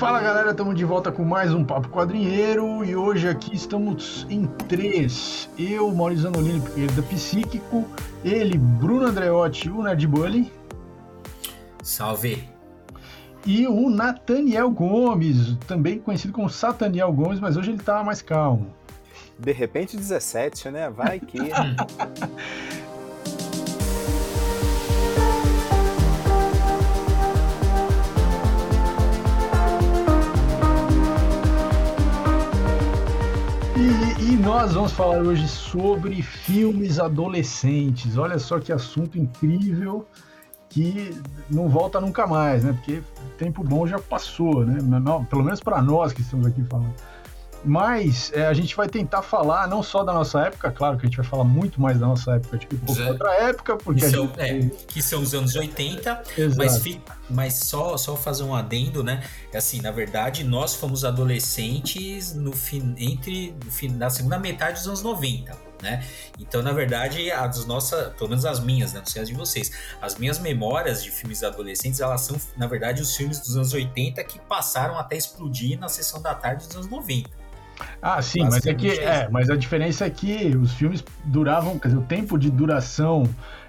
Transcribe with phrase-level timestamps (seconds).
[0.00, 4.46] Fala galera, estamos de volta com mais um Papo Quadrinheiro e hoje aqui estamos em
[4.46, 5.46] três.
[5.58, 6.62] Eu, Maurício Zanolini,
[6.96, 7.84] da Psíquico,
[8.24, 10.50] ele, Bruno Andreotti, o Nerd Bully.
[11.82, 12.48] Salve!
[13.44, 18.74] E o Nathaniel Gomes, também conhecido como Sataniel Gomes, mas hoje ele tá mais calmo.
[19.38, 20.88] De repente 17, né?
[20.88, 21.40] Vai que.
[34.40, 38.16] nós vamos falar hoje sobre filmes adolescentes.
[38.16, 40.06] Olha só que assunto incrível
[40.68, 41.14] que
[41.50, 42.72] não volta nunca mais, né?
[42.72, 43.02] Porque
[43.36, 44.78] tempo bom já passou, né?
[45.28, 46.94] Pelo menos para nós que estamos aqui falando.
[47.64, 51.08] Mas é, a gente vai tentar falar não só da nossa época, claro que a
[51.08, 54.00] gente vai falar muito mais da nossa época, tipo, pouco outra época, porque.
[54.00, 54.40] Que são, gente...
[54.40, 56.22] é, que são os anos 80,
[56.56, 56.82] mas,
[57.28, 59.22] mas só, só fazer um adendo, né?
[59.52, 64.78] É assim, na verdade, nós fomos adolescentes no fim, entre no fim, na segunda metade
[64.78, 66.04] dos anos 90 né?
[66.38, 69.00] Então, na verdade, as nossas, pelo menos as minhas, né?
[69.00, 73.02] Não sei as de vocês, as minhas memórias de filmes adolescentes, elas são, na verdade,
[73.02, 76.88] os filmes dos anos 80 que passaram até explodir na sessão da tarde dos anos
[76.88, 77.39] 90.
[78.00, 81.88] Ah, sim, mas é que é, mas a diferença é que os filmes duravam, quer
[81.88, 83.24] dizer, o tempo de duração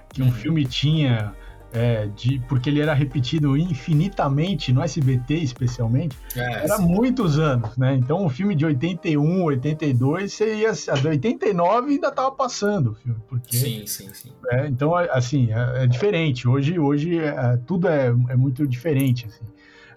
[0.09, 0.31] que um uhum.
[0.31, 1.33] filme tinha
[1.73, 6.85] é, de, porque ele era repetido infinitamente no SBT, especialmente, é, era sim.
[6.85, 7.95] muitos anos, né?
[7.95, 12.95] Então, um filme de 81, 82, você ia, a de 89 ainda estava passando o
[12.95, 13.19] filme.
[13.27, 14.31] Porque, sim, sim, sim.
[14.49, 16.47] É, então, assim, é, é, diferente.
[16.47, 19.45] Hoje, hoje é, tudo é, é muito diferente, assim.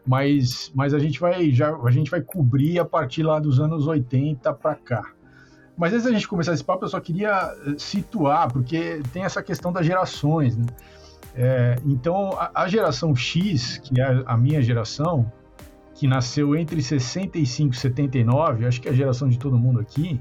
[0.06, 3.86] Mas, mas a gente vai já a gente vai cobrir a partir lá dos anos
[3.86, 5.12] 80 para cá.
[5.76, 9.42] Mas antes da gente começar esse papo, eu só queria eh, situar, porque tem essa
[9.42, 10.66] questão das gerações, né?
[11.34, 15.30] É, então, a, a, geração X, que é a, minha geração,
[15.92, 20.20] que nasceu entre 65 e 79, acho que é a geração de todo mundo aqui.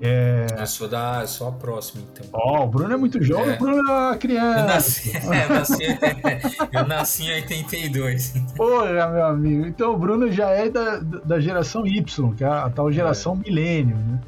[0.00, 0.46] É...
[0.58, 2.26] Eu sou, da, sou a próxima, então.
[2.32, 3.56] Ó, oh, o Bruno é muito jovem, é.
[3.56, 4.58] o Bruno é uma criança.
[4.58, 8.34] Eu nasci, é, eu nasci, eu nasci em 82.
[8.56, 9.66] Porra, meu amigo.
[9.66, 13.48] Então o Bruno já é da, da geração Y, que é a, tal geração é.
[13.48, 14.20] milênio, né?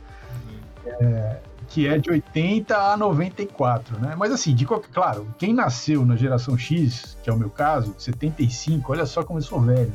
[1.00, 1.37] É,
[1.69, 4.15] que é de 80 a 94, né?
[4.16, 7.94] Mas assim, de qualquer, claro, quem nasceu na geração X, que é o meu caso,
[7.98, 9.93] 75, olha só como eu sou velho,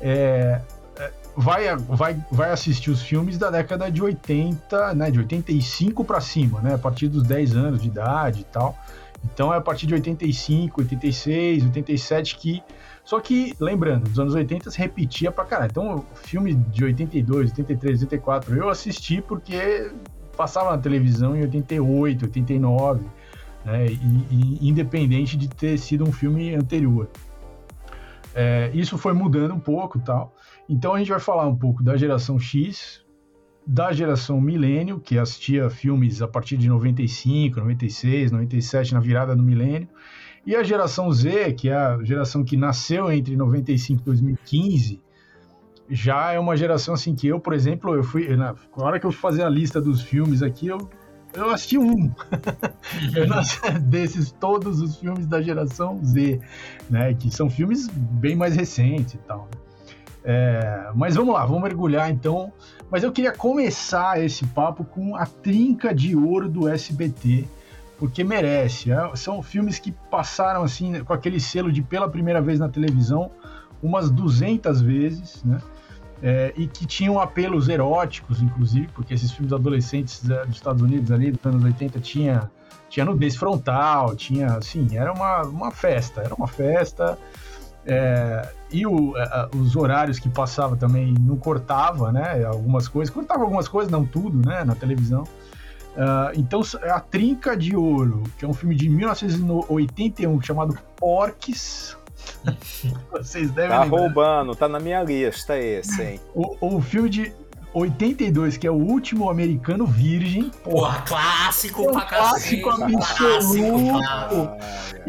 [0.00, 0.60] é, é,
[1.38, 5.08] vai, vai, vai assistir os filmes da década de 80, né?
[5.08, 6.74] De 85 para cima, né?
[6.74, 8.76] A partir dos 10 anos de idade e tal.
[9.24, 12.62] Então é a partir de 85, 86, 87 que.
[13.04, 15.70] Só que, lembrando, dos anos 80 se repetia pra caralho.
[15.70, 19.92] Então, filme de 82, 83, 84, eu assisti porque
[20.36, 23.04] passava na televisão em 88, 89,
[23.64, 23.94] né, e,
[24.60, 27.08] e, independente de ter sido um filme anterior.
[28.34, 30.34] É, isso foi mudando um pouco tal.
[30.68, 33.04] Então a gente vai falar um pouco da geração X,
[33.66, 39.42] da geração milênio, que assistia filmes a partir de 95, 96, 97, na virada do
[39.42, 39.88] milênio,
[40.44, 45.02] e a geração Z, que é a geração que nasceu entre 95 e 2015,
[45.90, 48.34] já é uma geração assim que eu, por exemplo, eu fui.
[48.36, 50.88] Na, hora que eu fui fazer a lista dos filmes aqui, eu,
[51.34, 52.10] eu assisti um.
[53.88, 56.40] desses todos os filmes da geração Z,
[56.90, 57.14] né?
[57.14, 59.48] Que são filmes bem mais recentes e tal.
[59.52, 59.67] Né.
[60.24, 62.52] É, mas vamos lá, vamos mergulhar então.
[62.90, 67.46] Mas eu queria começar esse papo com a trinca de ouro do SBT,
[67.98, 68.92] porque merece.
[68.92, 73.30] É, são filmes que passaram assim com aquele selo de pela primeira vez na televisão
[73.82, 75.60] umas 200 vezes, né?
[76.22, 81.10] é, e que tinham apelos eróticos, inclusive, porque esses filmes adolescentes é, dos Estados Unidos
[81.10, 82.50] ali dos anos 80 tinha,
[82.88, 87.18] tinha nudez frontal, tinha, assim, era uma, uma festa, era uma festa.
[87.88, 92.44] É, e o, é, os horários que passava também não cortava, né?
[92.44, 94.62] Algumas coisas, cortava algumas coisas, não tudo, né?
[94.64, 95.22] Na televisão.
[95.96, 96.60] Uh, então,
[96.92, 101.96] a Trinca de Ouro, que é um filme de 1981 chamado Porques,
[103.10, 103.98] Vocês devem Tá lembrar.
[103.98, 106.20] roubando, tá na minha lista esse, hein?
[106.34, 107.32] O, o filme de
[107.74, 110.50] 82, que é o último americano virgem.
[110.62, 114.00] Porra, clássico é um pra clássico absoluto.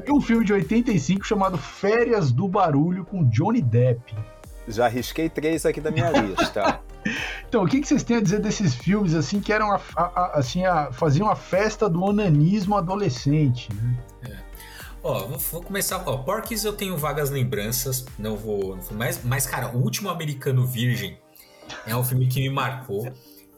[0.06, 4.16] E um filme de 85 chamado Férias do Barulho com Johnny Depp.
[4.68, 6.80] Já risquei três aqui da minha lista.
[7.48, 10.40] então, o que, que vocês têm a dizer desses filmes assim que eram a, a,
[10.40, 13.98] assim a, faziam a festa do onanismo adolescente, né?
[15.02, 16.04] Ó, vou, vou, começar.
[16.06, 18.76] Ó, Porques eu tenho vagas lembranças, não vou.
[18.76, 21.18] Não mas, mas, cara, o último americano virgem
[21.86, 23.12] é um filme que me marcou.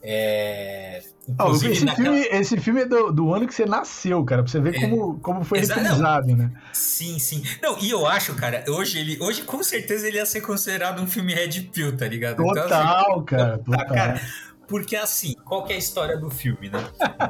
[0.04, 1.04] É,
[1.40, 1.96] oh, esse, naquela...
[1.96, 4.80] filme, esse filme é do, do, ano que você nasceu, cara, pra você ver é,
[4.80, 6.52] como, como foi reprisado, né?
[6.74, 7.44] Sim, sim.
[7.62, 9.20] Não, e eu acho, cara, hoje ele.
[9.22, 12.38] Hoje, com certeza, ele ia ser considerado um filme Red Pill, tá ligado?
[12.38, 13.88] Total, então, assim, cara, total.
[13.88, 14.22] Cara,
[14.72, 16.80] porque assim, qual que é a história do filme, né?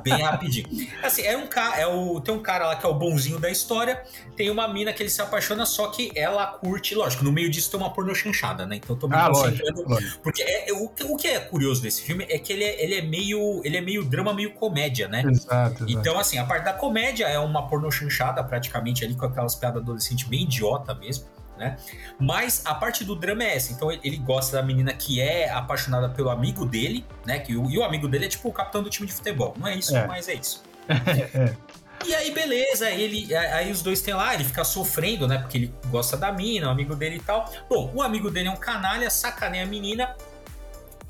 [0.04, 0.68] Bem rapidinho.
[1.02, 3.50] Assim, é um cara, é o tem um cara lá que é o bonzinho da
[3.50, 4.04] história,
[4.36, 7.72] tem uma mina que ele se apaixona, só que ela curte, lógico, no meio disso
[7.72, 8.76] tem uma porno chanchada, né?
[8.76, 9.90] Então eu tô me ah, concentrando.
[9.90, 12.84] Lógico, porque é, é, o, o que é curioso desse filme é que ele é,
[12.84, 15.24] ele é meio ele é meio drama, meio comédia, né?
[15.26, 15.86] Exato, exato.
[15.90, 19.82] Então, assim, a parte da comédia é uma porno chanchada, praticamente ali, com aquelas piadas
[19.82, 21.26] adolescentes bem idiota mesmo
[21.62, 21.78] né?
[22.20, 23.72] Mas a parte do drama é essa.
[23.72, 27.38] Então ele gosta da menina que é apaixonada pelo amigo dele, né?
[27.38, 29.54] Que o, e o amigo dele é tipo o capitão do time de futebol.
[29.58, 30.08] Não é isso, é.
[30.08, 30.64] mas é isso.
[30.90, 31.56] é.
[32.04, 35.38] E aí, beleza, ele, aí os dois tem lá, ele fica sofrendo, né?
[35.38, 37.48] Porque ele gosta da mina, o amigo dele e tal.
[37.70, 40.16] Bom, o amigo dele é um canalha, sacaneia a menina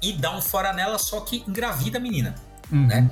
[0.01, 2.35] e dá um fora nela, só que engravida a menina,
[2.69, 2.87] uhum.
[2.87, 3.09] né?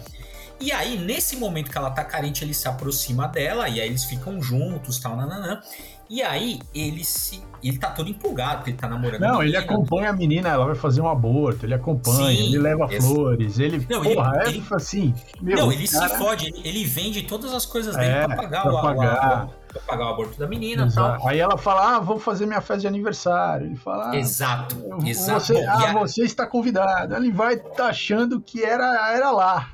[0.59, 4.03] E aí, nesse momento que ela tá carente, ele se aproxima dela, e aí eles
[4.03, 5.61] ficam juntos, tal, nananã.
[6.09, 7.47] E aí, ele se.
[7.61, 9.21] Ele tá todo empolgado, porque ele tá namorando.
[9.21, 12.87] Não, ele acompanha a menina, ela vai fazer um aborto, ele acompanha, Sim, ele leva
[12.89, 13.05] esse...
[13.05, 13.85] flores, ele.
[13.89, 14.63] Não, porra, ele, é ele...
[14.71, 15.13] assim.
[15.41, 16.09] Meu, não, ele cara...
[16.09, 19.45] se fode, ele, ele, vende todas as coisas dele é, pra pagar, pra o, pagar.
[19.45, 21.27] O, pra pagar o aborto da menina e tal.
[21.27, 23.67] Aí ela fala: Ah, vou fazer minha festa de aniversário.
[23.67, 24.75] Ele fala: ah, Exato,
[25.05, 25.41] exato.
[25.41, 27.13] Você, ah, você está convidado.
[27.15, 29.69] Ele vai tá achando que era, era lá.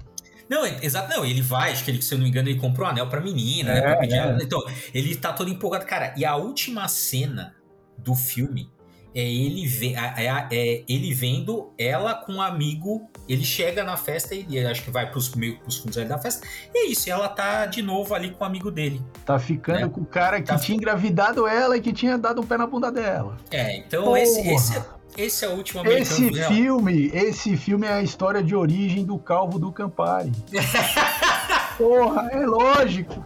[0.49, 2.87] Não, exato, não, ele vai, acho que ele, se eu não me engano, ele comprou
[2.87, 3.81] um anel pra menina, é, né?
[3.81, 4.37] Pra pedir é.
[4.41, 4.63] Então,
[4.93, 5.85] ele tá todo empolgado.
[5.85, 7.55] Cara, e a última cena
[7.97, 8.69] do filme
[9.15, 13.09] é ele, ve é, é ele vendo ela com um amigo.
[13.29, 16.45] Ele chega na festa e acho que vai pros, meio, pros fundos da festa.
[16.73, 19.01] E é isso, ela tá de novo ali com o amigo dele.
[19.25, 19.89] Tá ficando né?
[19.89, 22.67] com o cara que tá tinha engravidado ela e que tinha dado um pé na
[22.67, 23.37] bunda dela.
[23.49, 24.85] É, então esse, esse, é
[25.17, 29.59] esse é o último Esse filme, esse filme é a história de origem do Calvo
[29.59, 30.31] do Campari.
[31.77, 33.25] Porra, é lógico.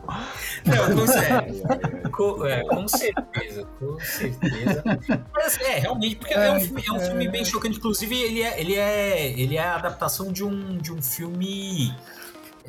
[0.66, 4.84] Não, com, sério, com, é, com certeza, com certeza.
[5.34, 7.78] Mas é, realmente, porque é, é um, filme, é um filme bem chocante.
[7.78, 11.94] Inclusive, ele é, ele é, ele é a adaptação de um, de um filme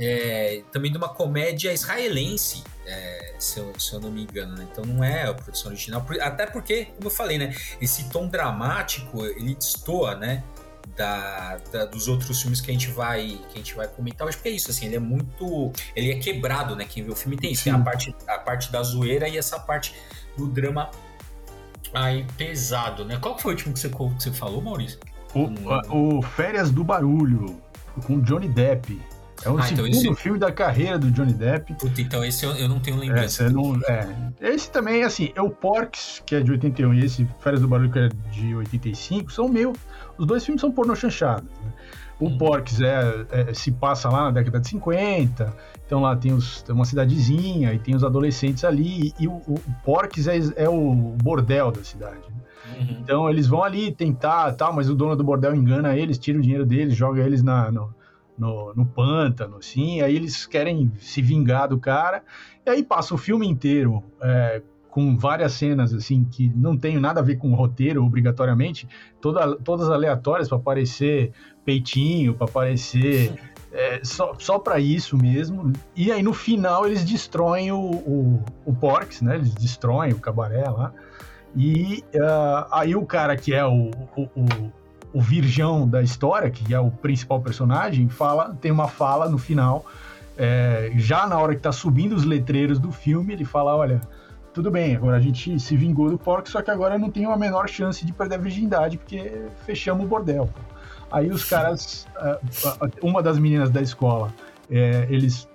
[0.01, 4.67] é, também de uma comédia israelense, é, se, eu, se, eu, não me engano, né?
[4.73, 7.55] Então não é a produção original, até porque, como eu falei, né?
[7.81, 10.43] Esse tom dramático, ele destoa, né?
[10.97, 14.37] Da, da, dos outros filmes que a gente vai que a gente vai comentar hoje,
[14.37, 15.71] porque é isso, assim, ele é muito.
[15.95, 16.87] Ele é quebrado, né?
[16.89, 17.65] Quem vê o filme tem isso.
[17.65, 19.95] Tem a parte, a parte da zoeira e essa parte
[20.37, 20.91] do drama
[21.93, 23.19] aí pesado, né?
[23.21, 24.99] Qual foi o último que você, que você falou, Maurício?
[25.35, 27.61] O, o Férias do Barulho,
[28.07, 29.01] com Johnny Depp.
[29.45, 30.23] É o ah, então segundo então esse...
[30.23, 31.75] filme da carreira do Johnny Depp.
[31.75, 33.45] Puta, então esse eu, eu não tenho lembrança.
[33.45, 34.07] É, não, é.
[34.41, 37.91] Esse também, assim, é o Porks, que é de 81, e esse Férias do Barulho,
[37.91, 39.73] que é de 85, são meio...
[40.19, 41.73] Os dois filmes são pornô chanchados, né?
[42.19, 42.37] O hum.
[42.37, 45.57] Porks é, é, se passa lá na década de 50,
[45.87, 49.59] então lá tem, os, tem uma cidadezinha e tem os adolescentes ali, e o, o
[49.83, 52.21] Porks é, é o bordel da cidade.
[52.29, 52.79] Né?
[52.79, 52.97] Uhum.
[53.01, 56.43] Então eles vão ali tentar, tal, mas o dono do bordel engana eles, tira o
[56.43, 57.95] dinheiro deles, joga eles na, no,
[58.41, 62.25] no, no pântano, assim, aí eles querem se vingar do cara,
[62.67, 67.21] e aí passa o filme inteiro é, com várias cenas, assim, que não tem nada
[67.21, 68.89] a ver com o roteiro, obrigatoriamente,
[69.21, 71.33] toda, todas aleatórias para aparecer
[71.65, 73.33] peitinho, para aparecer...
[73.73, 75.73] É, só, só para isso mesmo.
[75.95, 79.37] E aí no final eles destroem o, o, o Porks, né?
[79.37, 80.93] Eles destroem o cabaré lá.
[81.55, 84.73] E uh, aí o cara que é o, o,
[85.13, 89.85] o virgão da história, que é o principal personagem, fala, tem uma fala no final,
[90.37, 94.01] é, já na hora que tá subindo os letreiros do filme, ele fala, olha,
[94.53, 97.37] tudo bem, agora a gente se vingou do porco, só que agora não tem a
[97.37, 100.49] menor chance de perder a virgindade, porque fechamos o bordel.
[101.11, 102.07] Aí os caras,
[103.03, 104.33] uma das meninas da escola,
[104.71, 105.49] é, eles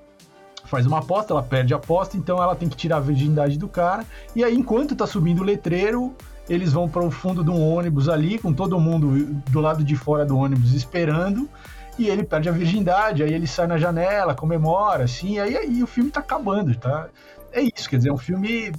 [0.66, 3.68] faz uma aposta, ela perde a aposta, então ela tem que tirar a virgindade do
[3.68, 6.14] cara, e aí enquanto tá subindo o letreiro,
[6.50, 9.96] eles vão para o fundo de um ônibus ali, com todo mundo do lado de
[9.96, 11.50] fora do ônibus esperando,
[11.98, 15.88] e ele perde a virgindade, aí ele sai na janela, comemora, assim, aí, aí o
[15.88, 17.08] filme tá acabando, tá?
[17.52, 18.72] É isso, quer dizer, é um filme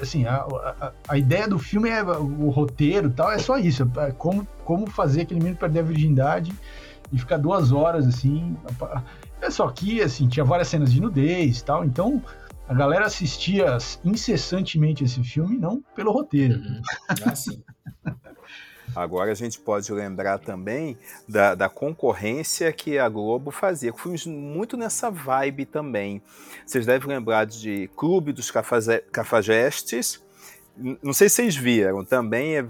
[0.00, 4.10] assim, a, a, a, ideia do filme é o roteiro tal, é só isso, é
[4.12, 6.52] como, como fazer aquele menino perder a virgindade
[7.12, 8.56] e ficar duas horas assim.
[9.40, 12.22] É só que assim, tinha várias cenas de nudez tal, então
[12.72, 16.54] a galera assistia incessantemente esse filme, não pelo roteiro.
[16.54, 16.80] Uhum.
[17.26, 17.62] Ah, sim.
[18.96, 20.96] Agora a gente pode lembrar também
[21.28, 26.22] da, da, concorrência que a Globo fazia, filmes muito nessa vibe também.
[26.66, 30.22] Vocês devem lembrar de Clube dos Cafajestes.
[31.02, 32.66] Não sei se vocês viram, também é,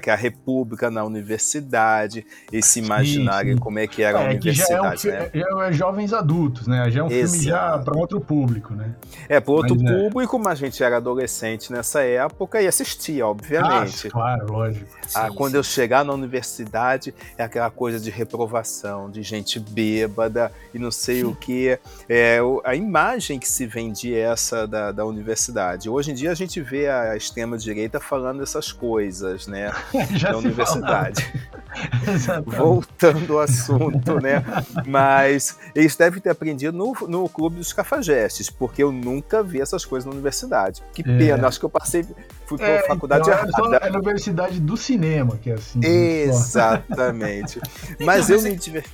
[0.00, 3.60] que é a República na universidade, esse imaginário sim, sim.
[3.60, 5.02] como é que era é, a universidade.
[5.02, 5.30] já, é um, né?
[5.34, 6.90] já é jovens adultos, né?
[6.90, 7.32] Já é um Exato.
[7.32, 8.94] filme já para outro público, né?
[9.28, 9.98] É, para outro mas, é.
[9.98, 14.08] público, mas a gente era adolescente nessa época e assistia, obviamente.
[14.08, 14.86] Ah, claro, lógico.
[15.14, 20.52] Ah, sim, quando eu chegar na universidade, é aquela coisa de reprovação, de gente bêbada
[20.72, 21.78] e não sei o que.
[22.08, 25.88] É, a imagem que se vende é essa da, da universidade.
[25.88, 29.72] Hoje em dia a gente vê a extrema-direita falando essas coisas, né?
[30.20, 31.32] Da universidade.
[32.46, 34.44] Voltando ao assunto, né?
[34.86, 39.84] Mas eles devem ter aprendido no, no Clube dos Cafajestes, porque eu nunca vi essas
[39.84, 40.82] coisas na universidade.
[40.92, 41.18] Que é.
[41.18, 42.06] pena, acho que eu passei,
[42.46, 43.76] fui para é, faculdade então, errada.
[43.76, 45.80] É a universidade do cinema, que é assim.
[45.84, 47.60] Exatamente.
[48.00, 48.90] Mas eu me diverti.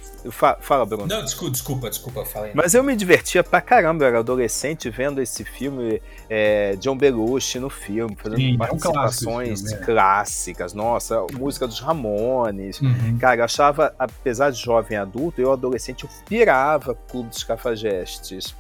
[0.61, 1.07] Fala, Bruno.
[1.07, 2.53] Não, desculpa, desculpa, desculpa, falei.
[2.55, 7.59] Mas eu me divertia pra caramba, eu era adolescente vendo esse filme, é, John Belushi
[7.59, 9.87] no filme, fazendo Sim, participações é um filme, é.
[9.87, 10.75] clássicas.
[10.75, 12.81] Nossa, música dos Ramones.
[12.81, 13.19] Uhum.
[13.19, 18.55] Cara, eu achava, apesar de jovem adulto, eu adolescente, eu pirava Clube dos Cafajestes.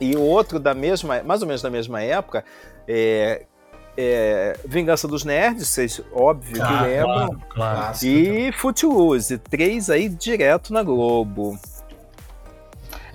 [0.00, 2.44] E o outro da mesma, mais ou menos da mesma época,
[2.86, 3.46] é,
[3.96, 7.28] é, Vingança dos Nerds, vocês óbvio ah, que lembram.
[7.28, 7.96] Claro, claro.
[8.02, 11.58] E Footloose, três aí direto na Globo.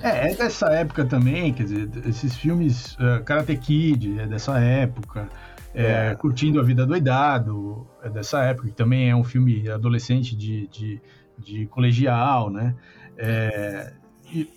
[0.02, 5.28] É, é dessa época também, quer dizer, esses filmes uh, Karate Kid é dessa época,
[5.74, 6.16] é, é.
[6.16, 11.02] Curtindo a Vida Doidado é dessa época, que também é um filme adolescente de, de,
[11.38, 12.74] de colegial, né?
[13.18, 13.92] É,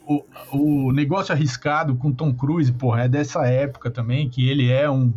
[0.07, 4.89] o, o Negócio Arriscado com Tom Cruise, porra, é dessa época também, que ele é
[4.89, 5.13] um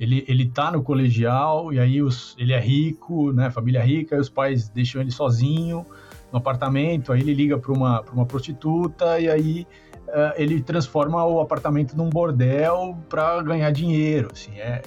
[0.00, 4.18] ele, ele tá no colegial e aí os, ele é rico, né, família rica, e
[4.18, 5.84] os pais deixam ele sozinho
[6.32, 9.66] no apartamento, aí ele liga para uma, uma prostituta e aí
[10.08, 14.80] uh, ele transforma o apartamento num bordel para ganhar dinheiro, assim, é,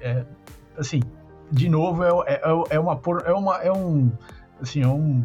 [0.00, 0.24] é,
[0.78, 1.02] assim,
[1.50, 4.12] de novo, é, é, é, uma, é, uma, é um,
[4.62, 5.24] assim, é um,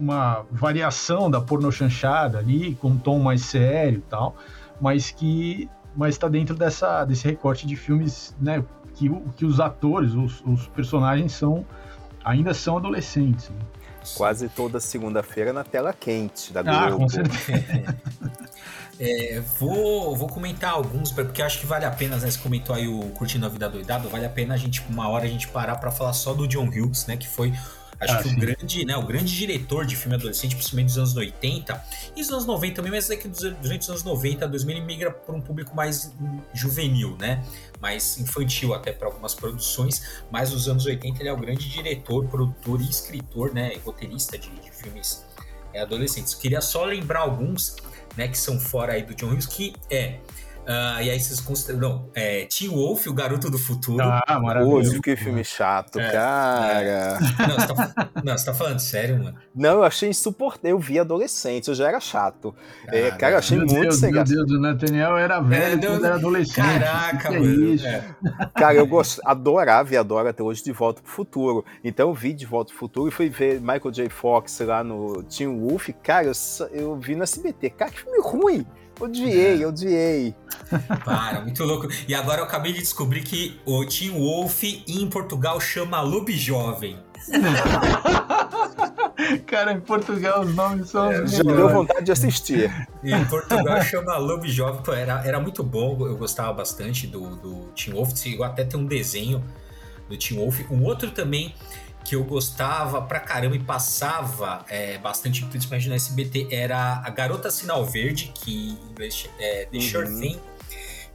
[0.00, 4.34] uma variação da porno chanchada ali, com um tom mais sério e tal,
[4.80, 10.12] mas que mas está dentro dessa, desse recorte de filmes, né, que, que os atores,
[10.14, 11.64] os, os personagens são
[12.24, 13.48] ainda são adolescentes.
[13.48, 13.60] Né?
[14.16, 16.86] Quase toda segunda-feira na tela quente da ah, Globo.
[16.86, 17.96] Ah, com certeza.
[19.00, 22.30] É, vou, vou comentar alguns, porque acho que vale a pena, né?
[22.30, 25.24] Você comentou aí o Curtindo a Vida Doidado, vale a pena a gente, uma hora
[25.24, 27.16] a gente parar para falar só do John Hughes, né?
[27.16, 27.52] Que foi
[28.02, 31.16] Acho ah, que o grande, né, o grande diretor de filme adolescente, principalmente dos anos
[31.16, 31.84] 80
[32.16, 35.10] e dos anos 90 também, mas é que durante os anos 90, 2000 ele migra
[35.12, 36.12] para um público mais
[36.52, 37.44] juvenil, né?
[37.80, 42.26] Mais infantil até para algumas produções, mas nos anos 80 ele é o grande diretor,
[42.26, 45.24] produtor e escritor, né, e roteirista de, de filmes
[45.72, 46.34] é, adolescentes.
[46.34, 47.76] Queria só lembrar alguns,
[48.16, 50.18] né, que são fora aí do John Hughes, que é
[50.62, 51.80] Uh, e aí vocês consideram.
[51.80, 54.00] Não, é, Teen Wolf, o Garoto do Futuro.
[54.00, 55.02] Ah, maravilhoso.
[55.02, 56.82] que filme chato, é, cara.
[56.82, 57.46] É.
[57.48, 59.36] Não, você tá, não, você tá falando sério, mano?
[59.54, 60.70] Não, eu achei insuportável.
[60.70, 62.54] Eu vi adolescente, eu já era chato.
[62.86, 65.84] Ah, é, cara, eu achei meu muito Deus, sem Meu Deus, o Nathaniel era velho
[65.84, 66.54] é, quando era adolescente.
[66.54, 67.86] Caraca, que é mano.
[67.86, 68.14] É?
[68.54, 69.18] Cara, eu gost...
[69.24, 71.64] adorava e adoro até hoje De Volta pro Futuro.
[71.82, 74.08] Então eu vi De Volta pro Futuro e fui ver Michael J.
[74.08, 75.88] Fox lá no Teen Wolf.
[76.04, 77.70] Cara, eu, eu vi no SBT.
[77.70, 78.64] Cara, que filme ruim.
[79.02, 79.66] Odiei, é.
[79.66, 80.34] odiei.
[81.04, 81.88] Para, muito louco.
[82.06, 86.96] E agora eu acabei de descobrir que o Team Wolf em Portugal chama Lube Jovem.
[89.46, 91.10] Cara, em Portugal os nomes são.
[91.10, 92.70] É, já deu vontade de assistir.
[93.02, 94.80] Em Portugal chama Lube Jovem.
[94.82, 98.16] Pô, era, era muito bom, eu gostava bastante do, do Team Wolf.
[98.16, 99.44] Chegou até ter um desenho
[100.08, 100.60] do Team Wolf.
[100.70, 101.54] Um outro também
[102.04, 107.50] que eu gostava pra caramba e passava é, bastante, principalmente no SBT, era A Garota
[107.50, 109.82] Sinal Verde, que em inglês é The uhum.
[109.82, 110.40] Sure Thing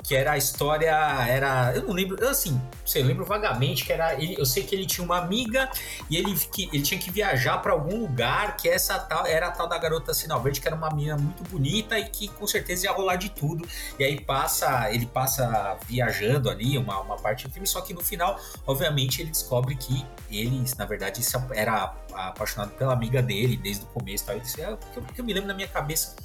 [0.08, 0.90] que era a história,
[1.28, 4.74] era, eu não lembro, assim, sei, eu lembro vagamente que era, ele, eu sei que
[4.74, 5.70] ele tinha uma amiga
[6.10, 9.52] e ele, que, ele tinha que viajar para algum lugar que essa tal, era a
[9.52, 12.86] tal da garota sinal verde, que era uma menina muito bonita e que com certeza
[12.86, 13.68] ia rolar de tudo.
[14.00, 18.02] E aí passa, ele passa viajando ali, uma, uma parte do filme, só que no
[18.02, 21.22] final, obviamente, ele descobre que ele, na verdade,
[21.54, 24.26] era apaixonado pela amiga dele desde o começo.
[24.26, 24.36] Tal.
[24.36, 26.16] Eu disse, é, que eu, eu me lembro na minha cabeça.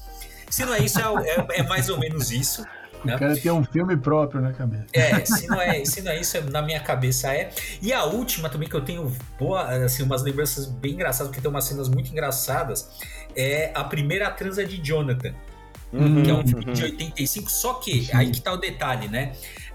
[0.49, 2.65] Se não é isso, é, é, é mais ou menos isso.
[3.04, 3.16] Né?
[3.16, 4.87] O cara tem um filme próprio na cabeça.
[4.92, 7.50] É, se não é, se não é isso, na minha cabeça é.
[7.80, 11.50] E a última também que eu tenho boa, assim, umas lembranças bem engraçadas, porque tem
[11.50, 12.90] umas cenas muito engraçadas,
[13.37, 15.35] é a primeira transa de Jonathan.
[15.92, 16.73] Uhum, que é um filme uhum.
[16.73, 18.16] de 85, só que Sim.
[18.16, 19.32] aí que tá o detalhe, né?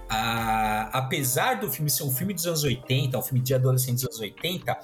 [0.08, 4.16] Ah, apesar do filme ser um filme dos anos 80, um filme de adolescentes dos
[4.16, 4.76] anos 80,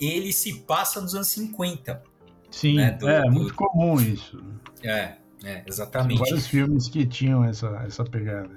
[0.00, 2.02] ele se passa nos anos 50.
[2.50, 2.90] Sim, né?
[2.90, 4.42] do, é do, muito comum isso.
[4.82, 6.18] É, é, exatamente.
[6.18, 8.50] Tem vários filmes que tinham essa, essa pegada.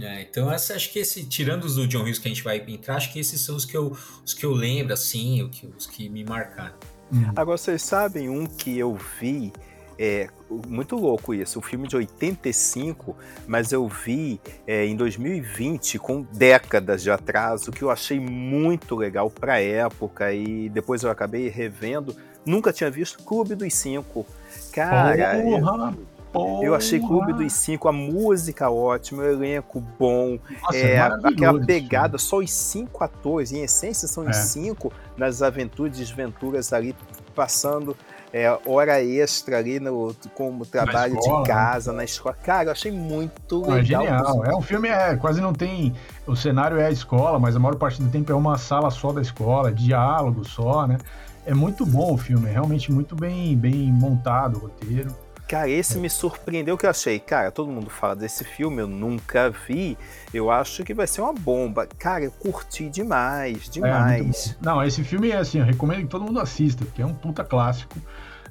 [0.00, 2.58] É, então essa, acho que esse, tirando os do John Hughes que a gente vai
[2.66, 5.66] entrar, acho que esses são os que eu, os que eu lembro, assim, os que,
[5.66, 6.74] os que me marcaram.
[7.12, 7.32] Uhum.
[7.36, 9.52] Agora, vocês sabem um que eu vi,
[9.98, 10.28] é
[10.66, 13.16] muito louco isso, o um filme de 85,
[13.46, 19.28] mas eu vi é, em 2020, com décadas de atraso, que eu achei muito legal
[19.28, 22.16] para época e depois eu acabei revendo.
[22.46, 24.24] Nunca tinha visto Clube dos Cinco.
[24.72, 25.94] Cara, Porra,
[26.32, 26.64] Porra.
[26.64, 31.64] Eu achei Clube dos Cinco, a música ótima, o elenco bom, Nossa, é, é aquela
[31.64, 34.40] pegada, só os cinco atores, em essência são os é.
[34.40, 36.94] cinco nas aventuras e desventuras ali,
[37.34, 37.96] passando
[38.32, 41.54] é, hora extra ali no, como trabalho escola, de né?
[41.54, 41.98] casa, né?
[41.98, 42.36] na escola.
[42.42, 43.78] Cara, eu achei muito legal.
[43.78, 44.44] É genial.
[44.44, 45.92] É um filme, é, quase não tem.
[46.26, 49.12] O cenário é a escola, mas a maior parte do tempo é uma sala só
[49.12, 50.98] da escola, diálogo só, né?
[51.44, 55.10] É muito bom o filme, é realmente muito bem, bem montado o roteiro.
[55.50, 59.50] Cara, esse me surpreendeu que eu achei, cara, todo mundo fala desse filme, eu nunca
[59.50, 59.98] vi,
[60.32, 61.88] eu acho que vai ser uma bomba.
[61.98, 64.50] Cara, eu curti demais, é, demais.
[64.52, 67.12] É, Não, esse filme é assim, eu recomendo que todo mundo assista, porque é um
[67.12, 67.96] puta clássico.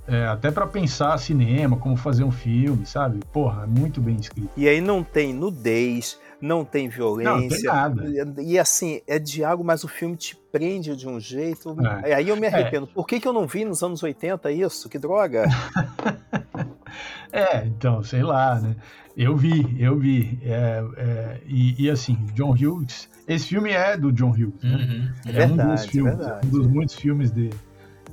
[0.05, 3.21] É, até para pensar cinema, como fazer um filme, sabe?
[3.31, 4.49] Porra, é muito bem escrito.
[4.57, 7.31] E aí não tem nudez, não tem violência.
[7.31, 8.41] Não, tem nada.
[8.41, 11.77] E assim, é diálogo, mas o filme te prende de um jeito.
[12.03, 12.15] É.
[12.15, 12.87] Aí eu me arrependo.
[12.91, 12.93] É.
[12.93, 14.89] Por que, que eu não vi nos anos 80 isso?
[14.89, 15.45] Que droga!
[17.31, 18.75] É, então, sei lá, né?
[19.15, 20.39] Eu vi, eu vi.
[20.43, 23.09] É, é, e, e, assim, John Hughes.
[23.27, 24.75] Esse filme é do John Hughes, né?
[24.75, 27.55] Uhum, é, verdade, um dos filmes, é um dos muitos filmes dele.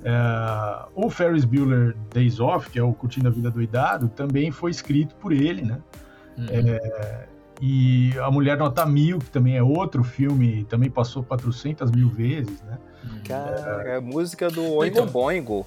[0.04, 4.70] É, o Ferris Bueller Days Off, que é o Curtindo a Vida Doidado, também foi
[4.70, 5.78] escrito por ele, né?
[6.36, 6.46] Uhum.
[6.50, 7.26] É,
[7.60, 12.60] e A Mulher Nota Mil, que também é outro filme, também passou 400 mil vezes,
[12.62, 12.78] né?
[13.24, 15.66] Cara, é a música do Oingo então, Boingo.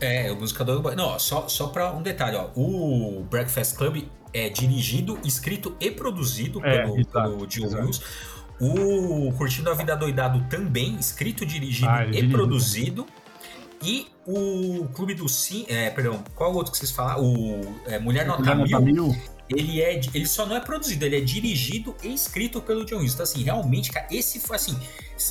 [0.00, 0.94] É, o buscador.
[0.94, 2.50] Não, só, só para um detalhe, ó.
[2.54, 8.02] O Breakfast Club é dirigido, escrito e produzido é, pelo, pelo Jill Wills.
[8.60, 13.06] O Curtindo a Vida Doidado também, escrito, dirigido ah, e produzido.
[13.82, 15.66] E o Clube do Sim.
[15.68, 17.22] É, perdão, qual o outro que vocês falaram?
[17.22, 19.14] O é, Mulher Nota Mil
[19.48, 23.14] ele é ele só não é produzido, ele é dirigido e escrito pelo John Hughes.
[23.14, 24.76] Então, assim, realmente, cara, esse foi assim,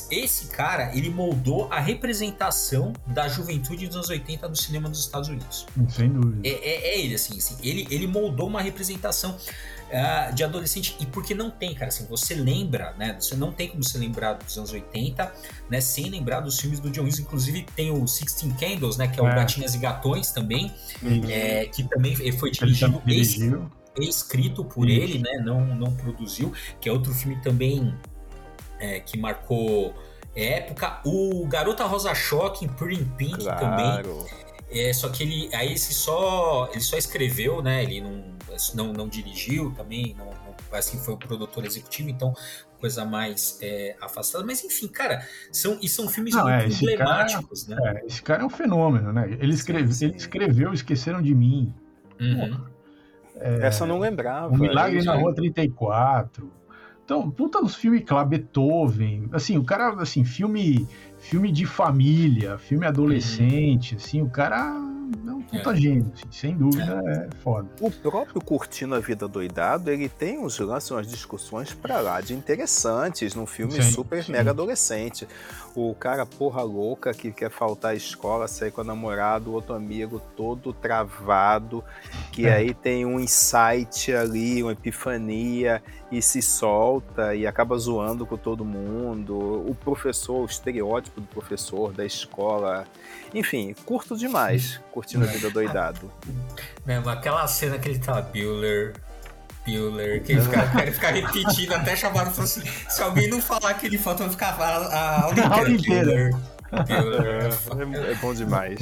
[0.09, 5.29] esse cara, ele moldou a representação da juventude dos anos 80 no cinema dos Estados
[5.29, 5.65] Unidos.
[5.89, 6.47] Sem dúvida.
[6.47, 11.05] É, é, é ele, assim, assim, ele, ele moldou uma representação uh, de adolescente, e
[11.05, 14.57] porque não tem, cara, assim, você lembra, né, você não tem como se lembrar dos
[14.57, 15.31] anos 80,
[15.69, 19.19] né, sem lembrar dos filmes do John Hughes, inclusive tem o Sixteen Candles, né, que
[19.19, 19.35] é o é.
[19.35, 20.71] Gatinhas e Gatões também,
[21.29, 23.01] é, que também foi dirigido...
[23.05, 25.41] Ele dirigiu escrito por ele, né?
[25.41, 27.95] Não, não produziu, que é outro filme também
[28.79, 29.93] é, que marcou
[30.35, 30.99] época.
[31.05, 33.59] O Garota Rosa Choque em Pretty Pink claro.
[33.59, 34.15] também.
[34.69, 37.83] É, só que ele aí esse só ele só escreveu, né?
[37.83, 38.23] Ele não,
[38.73, 42.33] não, não dirigiu também, não, não assim foi o produtor executivo, então
[42.79, 44.43] coisa mais é, afastada.
[44.45, 48.01] Mas enfim, cara, são e são filmes não, muito é, emblemáticos, cara, né?
[48.01, 49.37] É, esse cara é um fenômeno, né?
[49.39, 50.05] Ele, escreve, sim, sim.
[50.07, 51.73] ele escreveu Esqueceram de Mim.
[52.19, 52.65] Uhum.
[53.37, 54.53] É, Essa eu não lembrava.
[54.53, 56.51] O Milagre na Rua 34.
[57.05, 59.29] Então, puta nos filmes lá, Beethoven.
[59.31, 60.87] Assim, o cara, assim, filme,
[61.19, 63.97] filme de família, filme adolescente, uhum.
[63.97, 64.94] assim, o cara
[65.45, 65.75] puta é.
[65.75, 67.27] gênio, assim, sem dúvida é.
[67.27, 67.67] é foda.
[67.79, 72.33] O próprio Curtindo a Vida Doidado, ele tem uns lances, umas discussões pra lá de
[72.33, 74.31] interessantes num filme sim, super sim.
[74.31, 75.27] mega adolescente.
[75.75, 79.73] O cara porra louca que quer faltar à escola, sair com o namorado, o outro
[79.73, 81.83] amigo todo travado,
[82.31, 82.53] que é.
[82.53, 88.63] aí tem um insight ali, uma epifania e se solta e acaba zoando com todo
[88.63, 89.35] mundo.
[89.67, 92.87] O professor, o estereótipo do professor da escola.
[93.33, 96.11] Enfim, curto demais, curtindo a vida doidado.
[96.85, 98.93] Mesmo, aquela cena que ele tá, Bueller,
[99.65, 103.87] Bueller, que ele fica, ele fica repetindo até chamar assim, se alguém não falar que
[103.87, 106.29] ele falta, vai ficar a, aula inteira.
[106.71, 108.79] É, é, bom demais.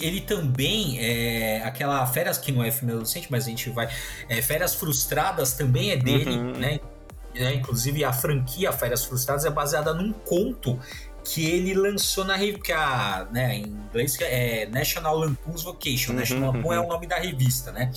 [0.00, 3.88] Ele também é aquela Férias que não é filme adolescente, mas a gente vai.
[4.28, 6.52] É, Férias Frustradas também é dele, uhum.
[6.52, 6.80] né?
[7.34, 10.78] É, inclusive a franquia Férias Frustradas é baseada num conto
[11.24, 16.72] que ele lançou na revista, né, em inglês é National Lampoon's Vacation, uhum, National Lampoon
[16.72, 16.86] é uhum.
[16.86, 17.90] o nome da revista, né,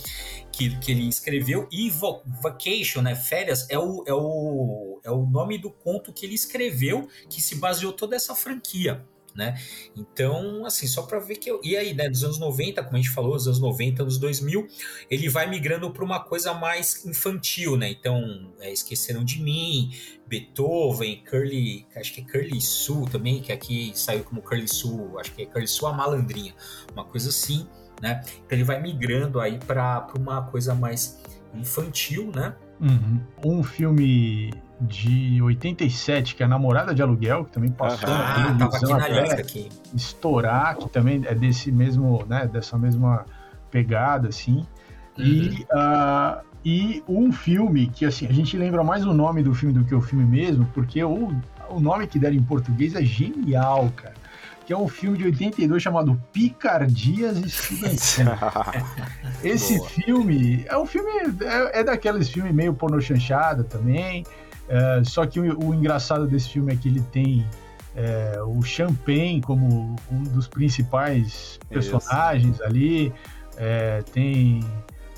[0.50, 5.58] que, que ele escreveu, e Vacation, né, férias, é o, é, o, é o nome
[5.58, 9.04] do conto que ele escreveu, que se baseou toda essa franquia
[9.38, 9.56] né?
[9.96, 11.60] Então, assim, só para ver que eu.
[11.62, 14.66] E aí, né, dos anos 90, como a gente falou, dos anos 90, anos 2000,
[15.08, 17.88] ele vai migrando para uma coisa mais infantil, né?
[17.88, 19.92] Então, é, Esqueceram de Mim,
[20.26, 21.86] Beethoven, Curly.
[21.94, 25.46] Acho que é Curly Sue também, que aqui saiu como Curly Sue, acho que é
[25.46, 26.52] Curly Sue a Malandrinha,
[26.92, 27.64] uma coisa assim,
[28.02, 28.20] né?
[28.44, 31.22] Então, ele vai migrando aí para uma coisa mais
[31.54, 32.56] infantil, né?
[32.80, 33.20] Uhum.
[33.44, 38.68] Um filme de 87, que é a Namorada de Aluguel, que também passou ah, na
[38.68, 39.68] televisão até aqui.
[39.94, 43.24] estourar, que também é desse mesmo, né, dessa mesma
[43.70, 44.66] pegada, assim.
[45.18, 45.24] Uhum.
[45.24, 49.74] E, uh, e um filme que, assim, a gente lembra mais o nome do filme
[49.74, 51.34] do que o filme mesmo, porque o,
[51.68, 54.18] o nome que deram em português é genial, cara
[54.68, 58.18] que é um filme de 82 chamado Picardias Estudantis.
[59.42, 59.88] Esse Boa.
[59.88, 61.10] filme é um filme,
[61.40, 64.26] é, é daqueles filmes meio porno chanchada também,
[64.68, 67.46] é, só que o, o, engraçado desse filme é que ele tem
[67.96, 72.64] é, o Champagne como um dos principais personagens Isso.
[72.64, 73.12] ali,
[73.56, 74.60] é, tem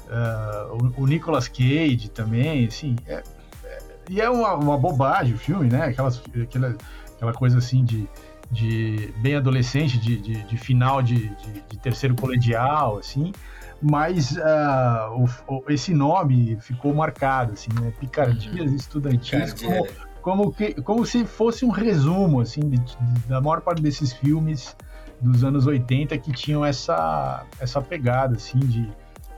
[0.09, 3.23] uh, o, o, Nicolas Cage também, assim, é,
[3.65, 5.87] é, e é uma, uma, bobagem o filme, né?
[5.87, 6.77] Aquelas, aquela,
[7.17, 8.09] aquela coisa assim de
[8.51, 13.33] de bem adolescente, de, de, de final de, de, de, terceiro colegial, assim,
[13.81, 17.93] mas uh, o, o, esse nome ficou marcado, assim, né?
[17.99, 18.77] Picardias uhum.
[18.77, 19.87] Estudantis, como,
[20.21, 22.81] como, que, como se fosse um resumo, assim, de,
[23.27, 24.77] da maior parte desses filmes
[25.21, 28.91] dos anos 80 que tinham essa, essa pegada, assim, de...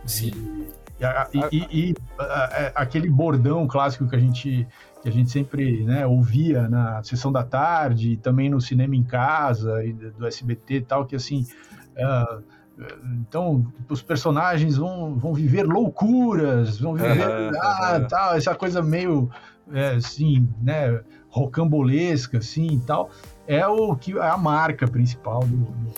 [0.04, 0.66] Sim.
[1.32, 1.94] E, e, e,
[2.74, 4.66] aquele bordão clássico que a gente
[5.02, 9.82] que a gente sempre né, ouvia na sessão da tarde, também no cinema em casa
[10.16, 11.44] do SBT e tal, que assim.
[11.96, 12.61] Uh,
[13.20, 18.08] então, os personagens vão, vão viver loucuras, vão viver uhum, ah, uhum.
[18.08, 19.30] tal, essa coisa meio
[19.72, 23.10] é, assim, né, rocambolesca, assim e tal,
[23.46, 25.56] é o que é a marca principal do.
[25.56, 25.94] do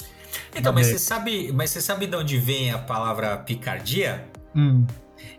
[0.54, 4.24] então, mas você sabe, mas você sabe de onde vem a palavra picardia?
[4.54, 4.86] Hum.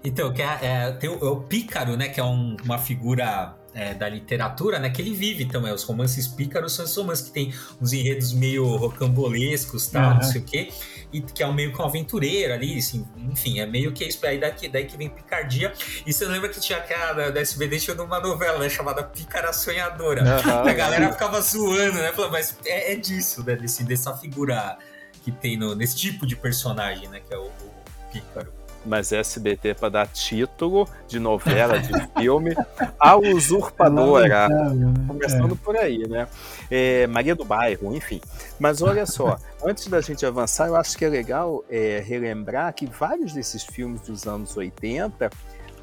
[0.03, 2.09] Então, que é, é, tem o, é o pícaro, né?
[2.09, 4.89] Que é um, uma figura é, da literatura, né?
[4.89, 5.73] Que ele vive também.
[5.73, 10.15] Os romances pícaros são os romances que tem uns enredos meio rocambolescos, tal, uhum.
[10.15, 10.69] não sei o quê.
[11.11, 14.25] E que é um meio que um aventureiro ali, assim, enfim, é meio que isso.
[14.25, 15.73] Aí daqui, daí que vem picardia.
[16.05, 18.69] E você lembra que tinha aquela da SBD, tinha uma novela, né?
[18.69, 20.23] Chamada Pícara Sonhadora.
[20.23, 20.67] Uhum.
[20.69, 22.11] A galera ficava zoando, né?
[22.11, 23.55] Falando, mas é, é disso, né?
[23.55, 24.77] Desse, dessa figura
[25.23, 27.19] que tem no, nesse tipo de personagem, né?
[27.19, 28.54] Que é o, o pícaro
[28.85, 32.55] mas SBT para dar título de novela, de filme,
[32.99, 34.47] A Usurpadora.
[34.47, 34.93] Né?
[35.07, 35.57] Começando é.
[35.63, 36.27] por aí, né?
[36.69, 38.21] É, Maria do Bairro, enfim.
[38.59, 42.85] Mas olha só, antes da gente avançar, eu acho que é legal é, relembrar que
[42.85, 45.29] vários desses filmes dos anos 80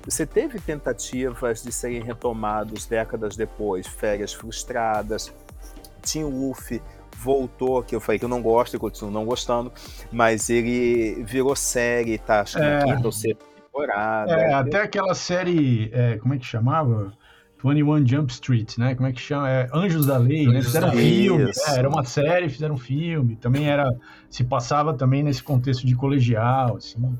[0.04, 5.32] você teve tentativas de serem retomados décadas depois, Férias Frustradas,
[6.02, 6.72] Tim Wolf
[7.22, 9.72] voltou, que eu falei que eu não gosto e continuo não gostando,
[10.10, 12.40] mas ele virou série, tá?
[12.40, 12.84] Acho que é.
[12.84, 14.32] quinta ou sexta temporada.
[14.32, 17.12] É, até aquela série, é, como é que chamava?
[17.64, 18.94] 21 Jump Street, né?
[18.94, 19.48] Como é que chama?
[19.48, 20.60] É, Anjos da Lei, né?
[20.62, 23.36] Fizeram um filme, é, era uma série, fizeram um filme.
[23.36, 23.88] Também era,
[24.28, 27.16] se passava também nesse contexto de colegial, assim.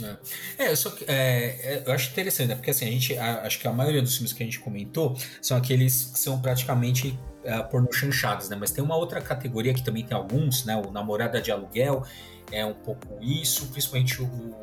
[0.00, 2.54] É, é eu, só, é, é, eu acho interessante, né?
[2.54, 5.16] Porque assim, a gente, a, acho que a maioria dos filmes que a gente comentou
[5.42, 8.56] são aqueles que são praticamente uh, porno chanchados, né?
[8.58, 10.76] Mas tem uma outra categoria que também tem alguns, né?
[10.76, 12.04] O Namorada de Aluguel
[12.50, 14.54] é um pouco isso, principalmente o.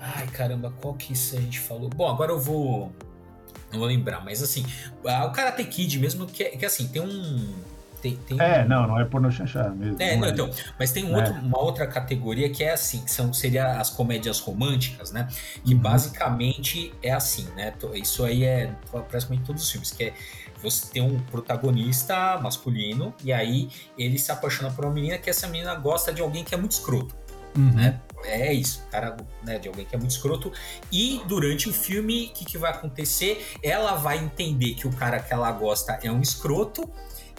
[0.00, 1.88] Ai, caramba, qual que isso a gente falou?
[1.88, 2.92] Bom, agora eu vou.
[3.72, 4.64] Não vou lembrar, mas assim,
[5.02, 7.54] o Karate Kid mesmo, que, que assim, tem um
[8.04, 8.68] tem, tem é, um...
[8.68, 9.96] não, não é porno chanchado mesmo.
[9.98, 10.30] É, não, é.
[10.30, 11.20] então, mas tem um é.
[11.20, 15.26] outro, uma outra categoria que é assim, que são, seria as comédias românticas, né?
[15.64, 15.80] Que uhum.
[15.80, 17.72] basicamente é assim, né?
[17.94, 18.74] Isso aí é
[19.08, 20.12] praticamente todos os filmes, que é
[20.64, 25.46] você tem um protagonista masculino e aí ele se apaixona por uma menina que essa
[25.46, 27.14] menina gosta de alguém que é muito escroto,
[27.56, 27.72] uhum.
[27.72, 28.00] né?
[28.24, 30.50] É isso, cara, né, de alguém que é muito escroto.
[30.90, 33.46] E durante o filme, o que, que vai acontecer?
[33.62, 36.90] Ela vai entender que o cara que ela gosta é um escroto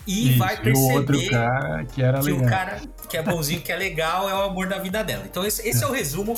[0.05, 2.45] e Isso, vai perceber o outro cara que, era que legal.
[2.45, 5.23] o cara que é bonzinho, que é legal, é o amor da vida dela.
[5.25, 5.87] Então esse, esse é.
[5.87, 6.35] é o resumo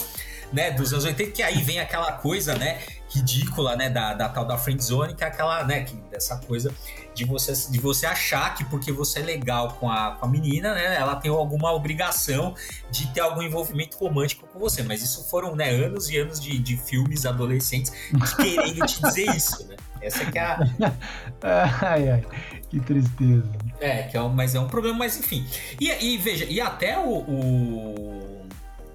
[0.53, 4.45] né, dos anos 80, que aí vem aquela coisa, né, ridícula, né, da, da tal
[4.45, 6.73] da friend zone, que é aquela, né, que, dessa coisa
[7.13, 10.73] de você, de você achar que porque você é legal com a, com a menina,
[10.73, 12.53] né, ela tem alguma obrigação
[12.91, 14.83] de ter algum envolvimento romântico com você.
[14.83, 17.91] Mas isso foram, né, anos e anos de, de filmes adolescentes
[18.35, 19.75] querendo te dizer isso, né.
[20.01, 20.59] Essa que é a...
[21.81, 22.25] ai, ai,
[22.69, 23.51] que tristeza.
[23.79, 25.45] É, que é um, mas é um problema, mas enfim.
[25.79, 28.47] E, e veja, e até o, o,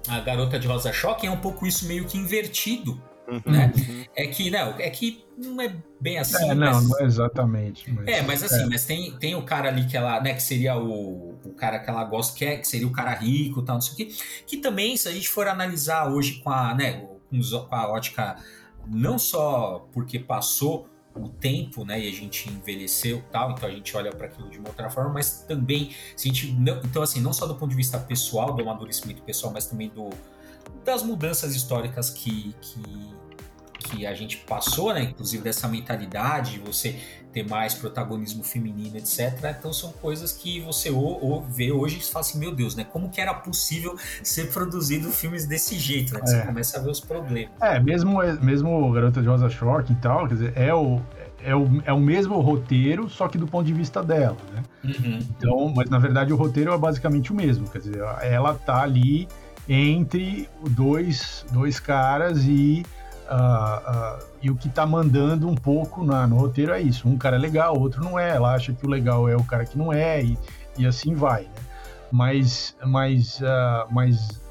[0.07, 3.01] a garota de Rosa Choque é um pouco isso meio que invertido.
[3.27, 3.71] Uhum, né?
[3.75, 4.05] Uhum.
[4.15, 6.49] É que não, é que não é bem assim.
[6.49, 6.89] É, não, mas...
[6.89, 7.91] não é exatamente.
[7.91, 8.07] Mas...
[8.07, 8.65] É, mas assim, é.
[8.65, 11.89] mas tem, tem o cara ali que ela, né, que seria o, o cara que
[11.89, 14.15] ela gosta, que, é, que seria o cara rico, tal, não sei o quê.
[14.45, 18.35] Que também, se a gente for analisar hoje com a, né, com a ótica
[18.85, 23.95] não só porque passou o tempo, né, e a gente envelheceu tal, então a gente
[23.95, 27.21] olha para aquilo de uma outra forma, mas também, se a gente não, então assim,
[27.21, 30.09] não só do ponto de vista pessoal, do amadurecimento pessoal, mas também do
[30.83, 32.83] das mudanças históricas que, que,
[33.79, 35.03] que a gente passou, né?
[35.03, 36.99] Inclusive dessa mentalidade de você
[37.33, 39.55] ter mais protagonismo feminino, etc.
[39.57, 42.83] Então são coisas que você ou, ou vê hoje e fala assim, meu Deus, né?
[42.83, 46.21] Como que era possível ser produzido filmes desse jeito, né?
[46.21, 46.39] Que é.
[46.39, 47.53] você começa a ver os problemas.
[47.59, 51.01] É, mesmo, mesmo Garota de Rosa Short e tal, quer dizer, é o,
[51.43, 54.63] é o, é o mesmo roteiro, só que do ponto de vista dela, né?
[54.83, 55.19] Uhum.
[55.37, 59.27] Então, mas na verdade o roteiro é basicamente o mesmo, quer dizer, ela tá ali
[59.67, 62.85] entre dois, dois caras e,
[63.29, 67.07] uh, uh, e o que tá mandando um pouco na, no roteiro é isso.
[67.07, 68.35] Um cara é legal, outro não é.
[68.35, 70.37] Ela acha que o legal é o cara que não é e,
[70.77, 71.43] e assim vai.
[71.43, 71.49] Né?
[72.11, 74.41] Mas, mas, uh, mas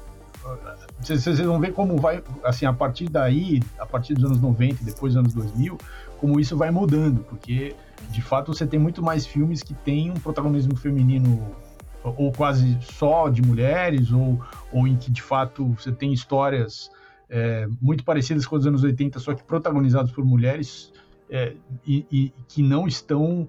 [0.99, 4.85] vocês vão ver como vai, assim, a partir daí, a partir dos anos 90 e
[4.85, 5.77] depois dos anos 2000,
[6.19, 7.75] como isso vai mudando, porque
[8.09, 11.55] de fato você tem muito mais filmes que têm um protagonismo feminino
[12.03, 16.89] ou quase só de mulheres, ou, ou em que de fato você tem histórias
[17.29, 20.91] é, muito parecidas com os anos 80, só que protagonizadas por mulheres
[21.29, 23.47] é, e, e, que não estão, uh,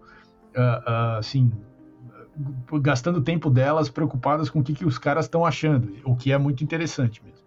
[0.56, 1.52] uh, assim,
[2.80, 6.38] gastando tempo delas preocupadas com o que, que os caras estão achando, o que é
[6.38, 7.44] muito interessante mesmo.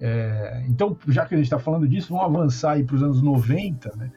[0.00, 3.96] É, então, já que a gente está falando disso, vamos avançar para os anos 90,
[3.96, 4.10] né?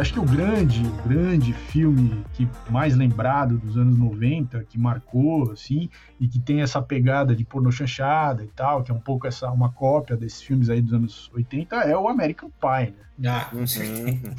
[0.00, 5.90] Acho que o grande, grande filme que mais lembrado dos anos 90, que marcou, assim,
[6.18, 9.50] e que tem essa pegada de porno chanchada e tal, que é um pouco essa
[9.50, 13.30] uma cópia desses filmes aí dos anos 80, é o American Pie, né?
[13.30, 14.34] Ah, com certeza.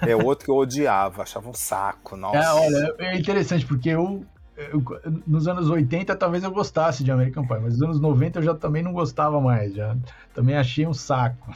[0.00, 2.38] é outro que eu odiava, achava um saco, nossa.
[2.38, 4.24] É, olha, é interessante, porque eu,
[4.56, 4.82] eu,
[5.26, 8.54] nos anos 80 talvez eu gostasse de American Pie, mas nos anos 90 eu já
[8.54, 9.94] também não gostava mais, já
[10.34, 11.54] também achei um saco.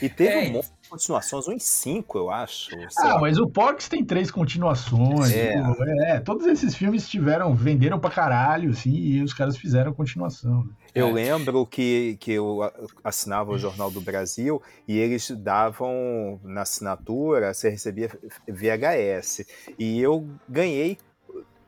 [0.00, 2.70] E teve é, um monte continuações, um em cinco, eu acho.
[2.98, 3.20] Ah, lá.
[3.20, 5.32] mas o Porks tem três continuações.
[5.32, 5.56] É.
[5.56, 6.20] Tipo, é.
[6.20, 10.64] todos esses filmes tiveram, venderam pra caralho, assim, e os caras fizeram continuação.
[10.64, 10.70] Né?
[10.94, 11.12] Eu é.
[11.12, 12.60] lembro que, que eu
[13.04, 18.10] assinava o Jornal do Brasil e eles davam na assinatura, você recebia
[18.48, 19.44] VHS.
[19.78, 20.96] E eu ganhei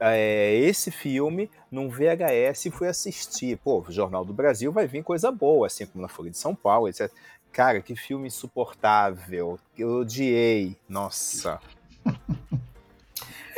[0.01, 3.59] é, esse filme num VHS e fui assistir.
[3.59, 6.55] Pô, o Jornal do Brasil vai vir coisa boa, assim como na Folha de São
[6.55, 7.11] Paulo, etc.
[7.53, 9.59] Cara, que filme insuportável.
[9.77, 10.77] Eu odiei.
[10.89, 11.61] Nossa.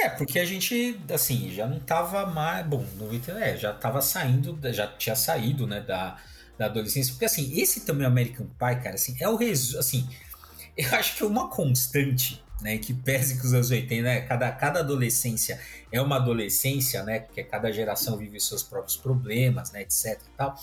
[0.00, 2.66] É, porque a gente, assim, já não tava mais.
[2.66, 6.16] Bom, no é, já tava saindo, já tinha saído, né, da,
[6.56, 7.12] da adolescência.
[7.12, 9.78] Porque, assim, esse também American Pie, cara, assim, é o resumo.
[9.78, 10.08] Assim,
[10.76, 14.50] eu acho que é uma constante, né, que pese que os anos 80, né, cada,
[14.52, 15.60] cada adolescência
[15.92, 20.54] é uma adolescência, né, porque cada geração vive seus próprios problemas, né, etc e tal.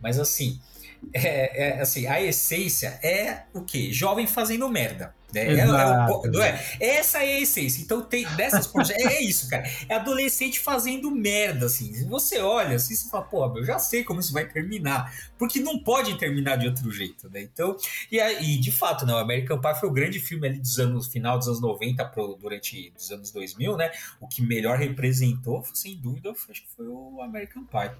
[0.00, 0.60] Mas, assim,
[1.12, 3.92] é, é, assim, a essência é o quê?
[3.92, 5.14] Jovem fazendo merda.
[5.34, 5.54] Né?
[5.54, 6.64] É, é, não é?
[6.80, 7.82] Essa é a essência.
[7.82, 9.64] Então tem dessas é isso, cara.
[9.88, 12.06] É adolescente fazendo merda, assim.
[12.06, 15.12] Você olha assim, você fala, pô, eu já sei como isso vai terminar.
[15.36, 17.42] Porque não pode terminar de outro jeito, né?
[17.42, 17.76] Então,
[18.10, 21.08] e, e de fato, né, o American Pie foi o grande filme ali dos anos,
[21.08, 23.90] final dos anos 90 pro, durante os anos 2000, né?
[24.20, 27.90] O que melhor representou, sem dúvida, acho que foi o American Pie.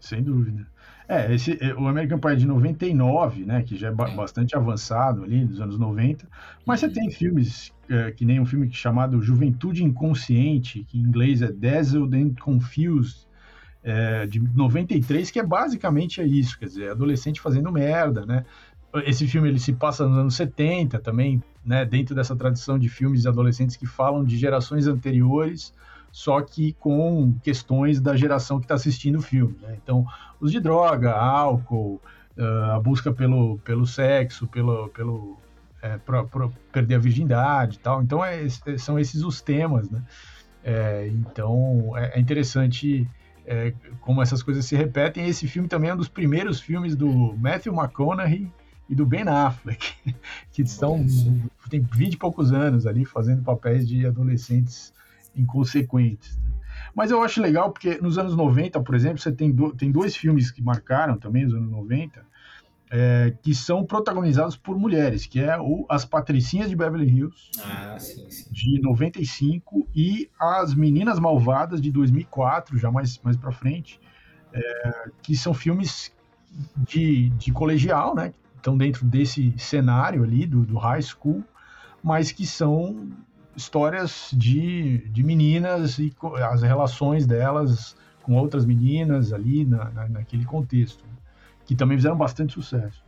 [0.00, 0.66] Sem dúvida.
[1.08, 5.22] É, esse, é, o American Pie de 99, né, que já é ba bastante avançado
[5.22, 6.26] ali, dos anos 90,
[6.64, 11.42] mas você tem filmes, é, que nem um filme chamado Juventude Inconsciente, que em inglês
[11.42, 13.26] é Dazzled and Confused,
[13.84, 18.44] é, de 93, que é basicamente é isso, quer dizer, adolescente fazendo merda, né?
[19.04, 23.22] Esse filme ele se passa nos anos 70 também, né, dentro dessa tradição de filmes
[23.22, 25.72] de adolescentes que falam de gerações anteriores,
[26.16, 29.54] só que com questões da geração que está assistindo o filme.
[29.60, 29.76] Né?
[29.82, 30.06] Então,
[30.40, 32.00] uso de droga, álcool,
[32.38, 35.36] uh, a busca pelo, pelo sexo, pelo, pelo
[35.82, 38.02] é, pra, pra perder a virgindade e tal.
[38.02, 38.48] Então, é,
[38.78, 40.02] são esses os temas, né?
[40.64, 43.06] É, então, é, é interessante
[43.44, 45.28] é, como essas coisas se repetem.
[45.28, 48.50] Esse filme também é um dos primeiros filmes do Matthew McConaughey
[48.88, 49.92] e do Ben Affleck,
[50.50, 51.04] que estão
[51.68, 54.95] tem 20 e poucos anos ali fazendo papéis de adolescentes
[55.36, 56.36] inconsequentes.
[56.38, 56.50] Né?
[56.94, 60.16] Mas eu acho legal porque nos anos 90, por exemplo, você tem, do, tem dois
[60.16, 62.24] filmes que marcaram também os anos 90,
[62.90, 67.98] é, que são protagonizados por mulheres, que é o As Patricinhas de Beverly Hills, ah,
[67.98, 68.50] sim, sim.
[68.50, 74.00] de 95, e As Meninas Malvadas, de 2004, já mais, mais para frente,
[74.52, 76.12] é, que são filmes
[76.76, 78.32] de, de colegial, né?
[78.56, 81.44] Estão dentro desse cenário ali do, do high school,
[82.02, 83.10] mas que são
[83.56, 86.14] histórias de, de meninas e
[86.50, 91.04] as relações delas com outras meninas ali na, na, naquele contexto
[91.64, 93.04] que também fizeram bastante sucesso.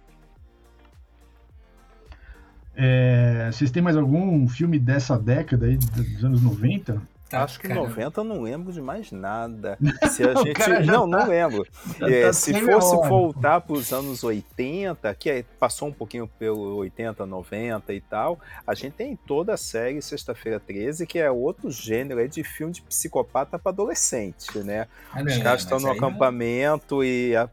[2.75, 7.01] É, vocês têm mais algum filme dessa década aí, dos anos 90?
[7.29, 7.81] Tá, Acho que cara.
[7.81, 9.79] 90 eu não lembro de mais nada.
[10.11, 10.87] Se a gente...
[10.87, 11.19] não, tá...
[11.19, 11.67] não lembro.
[12.01, 13.09] É, tá se fosse hora.
[13.09, 18.39] voltar para os anos 80, que é, passou um pouquinho pelo 80, 90 e tal,
[18.67, 22.83] a gente tem toda a série Sexta-feira 13, que é outro gênero de filme de
[22.83, 24.87] psicopata para adolescente, né?
[25.13, 27.05] Ah, Os caras estão no acampamento não...
[27.05, 27.49] e a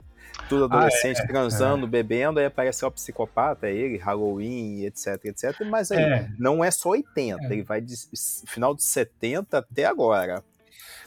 [0.50, 1.89] tudo adolescente ah, é, transando, é.
[1.89, 5.65] bebendo, aí aparece o psicopata, ele, Halloween, etc, etc.
[5.69, 6.30] Mas aí é.
[6.38, 7.45] não é só 80, é.
[7.45, 7.95] ele vai de
[8.45, 10.43] final de 70 até agora.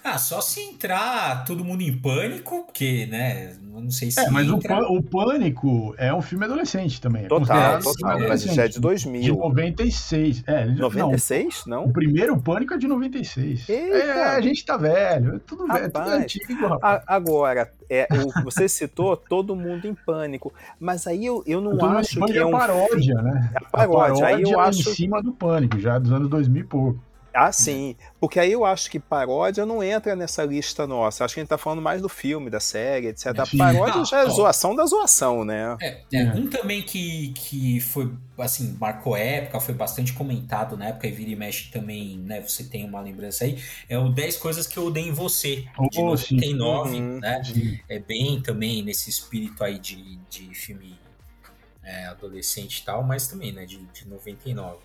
[0.02, 3.56] Ah, só se entrar todo mundo em pânico, porque, né?
[3.80, 4.20] Não sei se.
[4.20, 4.82] É, mas entra...
[4.90, 7.24] o, o Pânico é um filme adolescente também.
[7.24, 8.18] É total, total.
[8.28, 9.22] Mas já é de 2000.
[9.22, 10.44] De 96.
[10.46, 11.64] É, 96?
[11.66, 11.82] Não.
[11.82, 11.90] não?
[11.90, 13.68] O primeiro Pânico é de 96.
[13.68, 13.96] Eita.
[13.96, 15.36] É, a gente tá velho.
[15.36, 17.02] É tudo, velho, é tudo antigo, rapaz.
[17.06, 20.52] Agora, é, o, você citou Todo Mundo em Pânico.
[20.80, 22.50] Mas aí eu, eu não acho que é, é um.
[22.50, 23.50] paródia, né?
[23.54, 24.22] É paródia.
[24.22, 24.90] paródia aí eu acho...
[24.90, 27.07] em cima do Pânico, já dos anos 2000 e pouco.
[27.34, 27.94] Ah, sim.
[28.20, 31.24] Porque aí eu acho que paródia não entra nessa lista nossa.
[31.24, 33.26] Acho que a gente tá falando mais do filme, da série, etc.
[33.38, 35.76] A paródia já é zoação da zoação, né?
[35.80, 41.06] É, é, um também que, que foi, assim, marcou época, foi bastante comentado na época,
[41.06, 42.40] e vira e mexe também, né?
[42.40, 43.62] Você tem uma lembrança aí.
[43.88, 47.02] É o 10 Coisas que Eu Odeio em Você, de oh, 99, sim.
[47.20, 47.44] né?
[47.44, 47.78] Sim.
[47.88, 50.98] É bem também nesse espírito aí de, de filme
[51.84, 53.64] é, adolescente e tal, mas também, né?
[53.64, 54.78] De, de 99.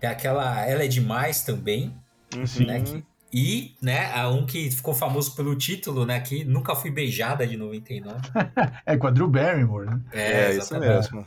[0.00, 1.94] Tem aquela Ela é Demais também,
[2.34, 2.66] uhum.
[2.66, 2.80] né?
[2.80, 6.20] Que, e, né, a um que ficou famoso pelo título, né?
[6.20, 8.16] Que Nunca Fui Beijada, de 99.
[8.86, 10.00] é com a Drew Barrymore, né?
[10.12, 11.26] É, é isso mesmo.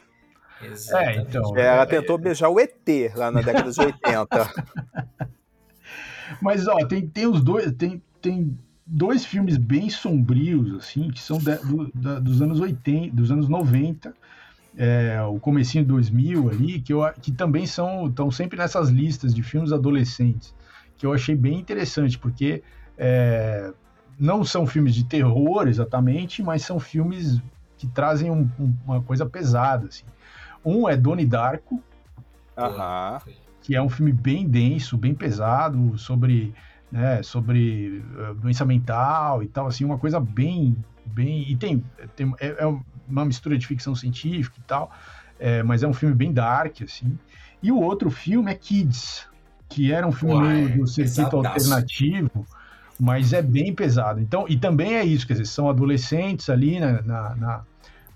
[0.91, 1.57] É, então.
[1.57, 2.73] É, ela tentou beijar o ET
[3.15, 4.27] lá na década de 80.
[6.41, 7.71] Mas, ó, tem, tem os dois.
[7.73, 13.15] Tem, tem dois filmes bem sombrios, assim, que são de, do, da, dos anos 80,
[13.15, 14.13] dos anos 90,
[14.81, 19.35] é, o comecinho de 2000 ali, que, eu, que também são estão sempre nessas listas
[19.35, 20.55] de filmes adolescentes,
[20.97, 22.63] que eu achei bem interessante, porque
[22.97, 23.73] é,
[24.17, 27.41] não são filmes de terror exatamente, mas são filmes
[27.77, 29.87] que trazem um, um, uma coisa pesada.
[29.87, 30.05] Assim.
[30.63, 31.83] Um é Doni Darko,
[33.61, 36.53] que é um filme bem denso, bem pesado, sobre,
[36.89, 40.73] né, sobre uh, doença mental e tal, assim, uma coisa bem,
[41.13, 41.49] bem...
[41.49, 41.83] E tem,
[42.15, 44.91] tem é, é uma mistura de ficção científica e tal,
[45.39, 47.17] é, mas é um filme bem dark, assim.
[47.61, 49.27] E o outro filme é Kids,
[49.67, 52.45] que era um filme Ué, meio do circuito alternativo,
[52.99, 54.19] mas é bem pesado.
[54.19, 57.63] Então, e também é isso, quer dizer, são adolescentes ali na, na, na,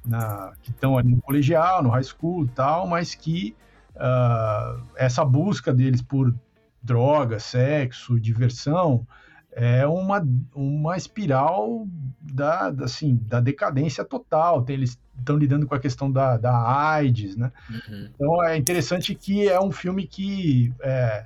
[0.06, 3.56] na que estão ali no colegial, no high school e tal, mas que
[3.96, 6.34] uh, essa busca deles por
[6.82, 9.08] droga, sexo, diversão,
[9.56, 11.88] é uma, uma espiral
[12.22, 14.64] da, da, assim, da decadência total.
[14.64, 17.52] Tem, eles estão lidando com a questão da, da AIDS, né?
[17.70, 18.10] Uhum.
[18.14, 21.26] Então é interessante que é um filme que, é,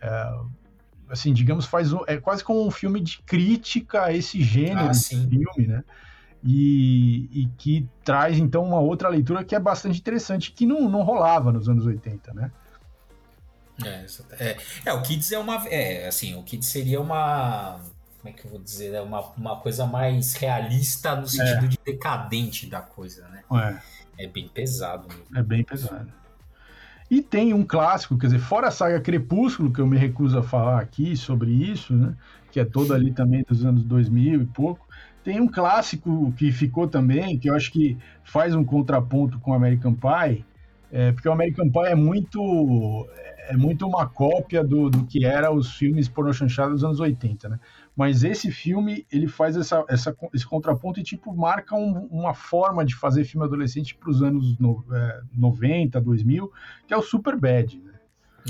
[0.00, 0.38] é,
[1.08, 4.92] assim, digamos, faz um, é quase como um filme de crítica a esse gênero ah,
[4.92, 5.84] de filme, né?
[6.42, 11.02] E, e, que traz então uma outra leitura que é bastante interessante, que não, não
[11.02, 12.52] rolava nos anos 80, né?
[13.84, 14.06] É,
[14.40, 15.66] é, é, o Kids é uma.
[15.68, 17.80] É, assim, o Kids seria uma.
[18.20, 18.94] Como é que eu vou dizer?
[18.94, 21.68] É uma, uma coisa mais realista no sentido é.
[21.68, 23.42] de decadente da coisa, né?
[23.52, 24.24] É.
[24.24, 25.38] É bem pesado mesmo.
[25.38, 26.12] É bem pesado.
[27.10, 30.42] E tem um clássico, quer dizer, fora a saga Crepúsculo, que eu me recuso a
[30.42, 32.14] falar aqui sobre isso, né?
[32.50, 34.86] Que é todo ali também dos anos 2000 e pouco.
[35.24, 39.94] Tem um clássico que ficou também, que eu acho que faz um contraponto com American
[39.94, 40.44] Pie,
[40.90, 43.06] é, porque o American Pie é muito
[43.48, 47.48] é muito uma cópia do, do que era os filmes porno chanchada dos anos 80,
[47.48, 47.58] né?
[47.96, 52.84] Mas esse filme, ele faz essa, essa, esse contraponto e, tipo, marca um, uma forma
[52.84, 56.52] de fazer filme adolescente para os anos no, é, 90, 2000,
[56.86, 57.94] que é o Super Bad, né?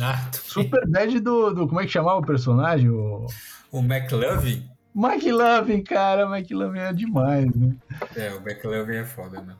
[0.01, 1.68] Ah, Super Bad do, do...
[1.68, 2.91] Como é que chamava o personagem?
[2.91, 3.26] O,
[3.70, 4.68] o McLovin?
[4.95, 7.74] McLovin, cara, McLovin é demais, né?
[8.16, 9.55] É, o McLovin é foda, né?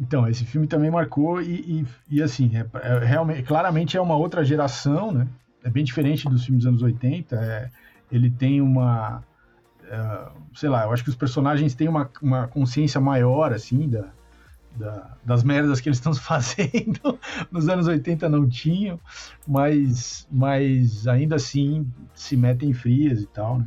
[0.00, 4.16] Então, esse filme também marcou e, e, e assim, é, é, realmente, claramente é uma
[4.16, 5.28] outra geração, né?
[5.62, 7.36] É bem diferente dos filmes dos anos 80.
[7.36, 7.70] É,
[8.10, 9.22] ele tem uma.
[9.82, 14.08] Uh, sei lá, eu acho que os personagens têm uma, uma consciência maior, assim, da,
[14.74, 17.18] da, das merdas que eles estão fazendo.
[17.50, 18.98] Nos anos 80 não tinham,
[19.46, 23.66] mas, mas ainda assim se metem frias e tal, né?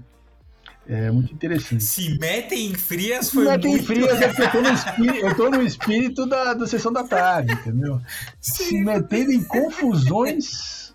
[0.87, 1.83] É muito interessante.
[1.83, 3.83] Se metem em frias foi Se metem muito...
[3.83, 6.91] em frias é porque eu tô no espírito, eu tô no espírito da, da sessão
[6.91, 8.01] da tarde, entendeu?
[8.41, 8.63] Sim.
[8.63, 10.93] Se metendo em confusões...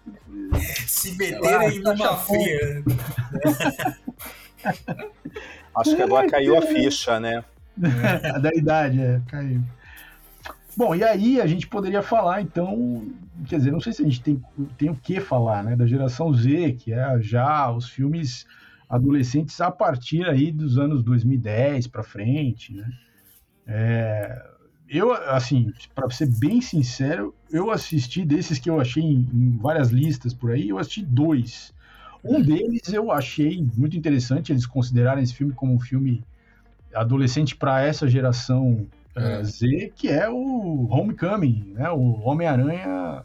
[0.86, 2.82] Se meterem em uma fria.
[5.74, 7.44] Acho que agora caiu a ficha, né?
[7.82, 9.62] É, da idade, é, caiu.
[10.76, 13.06] Bom, e aí a gente poderia falar, então,
[13.46, 14.42] quer dizer, não sei se a gente tem,
[14.76, 18.46] tem o que falar, né, da geração Z, que é já os filmes
[18.88, 22.90] adolescentes a partir aí dos anos 2010 para frente, né?
[23.66, 24.42] É,
[24.88, 29.90] eu, assim, para ser bem sincero, eu assisti desses que eu achei em, em, várias
[29.90, 31.74] listas por aí, eu assisti dois.
[32.24, 36.24] Um deles eu achei muito interessante eles considerarem esse filme como um filme
[36.94, 39.44] adolescente para essa geração é.
[39.44, 41.90] Z, que é o Homecoming, né?
[41.90, 43.24] O Homem-Aranha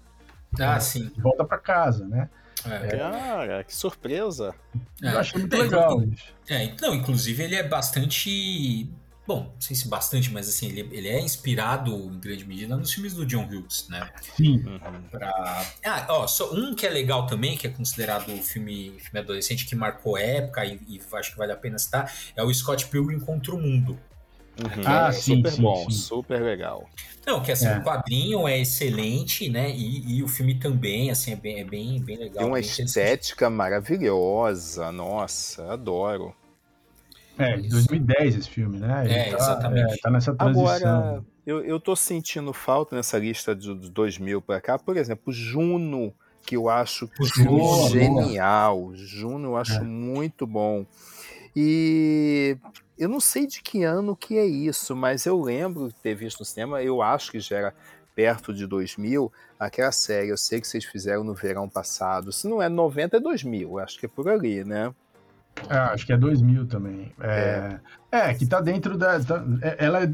[0.60, 1.12] ah, sim.
[1.18, 2.30] volta para casa, né?
[2.66, 2.98] É.
[2.98, 4.54] Cara, que surpresa!
[5.02, 5.18] Eu é.
[5.18, 6.24] achei muito legal isso.
[6.50, 8.90] É, então, inclusive ele é bastante
[9.26, 12.92] Bom, não sei se bastante, mas assim, ele, ele é inspirado em grande medida nos
[12.92, 14.12] filmes do John Hughes, né?
[14.36, 14.58] Sim.
[14.66, 15.02] Uhum.
[15.10, 15.66] Pra...
[15.86, 19.76] Ah, ó, só um que é legal também, que é considerado filme, filme adolescente que
[19.78, 23.56] marcou época e, e acho que vale a pena citar, é o Scott Pilgrim contra
[23.56, 23.98] o Mundo.
[24.60, 24.84] Uhum.
[24.86, 25.92] Ah, é sim, super sim, bom, sim.
[25.92, 26.88] super legal.
[27.26, 27.78] Não, que assim, é.
[27.78, 29.72] o quadrinho é excelente, né?
[29.72, 32.38] E, e, o filme também, assim, é bem, é bem, bem legal.
[32.40, 36.36] Tem uma estética maravilhosa, nossa, adoro.
[37.38, 39.06] É, de 2010 esse filme, né?
[39.06, 39.94] Ele é, tá, exatamente.
[39.94, 40.68] É, tá nessa transição.
[40.68, 46.14] Agora, eu, eu tô sentindo falta nessa lista de 2000 para cá, por exemplo, Juno,
[46.46, 48.82] que eu acho Juno, genial.
[48.82, 48.96] Boa.
[48.98, 49.82] Juno eu acho é.
[49.82, 50.86] muito bom.
[51.56, 52.58] E
[52.98, 56.40] eu não sei de que ano que é isso, mas eu lembro de ter visto
[56.40, 57.74] no cinema, eu acho que já era
[58.16, 62.62] perto de 2000, aquela série, eu sei que vocês fizeram no verão passado, se não
[62.62, 64.94] é 90 é 2000, acho que é por ali, né?
[65.70, 67.12] É, acho que é 2000 também.
[67.20, 67.80] É,
[68.12, 68.30] é.
[68.30, 69.20] é que tá dentro da.
[69.24, 70.10] Tá, é, ela é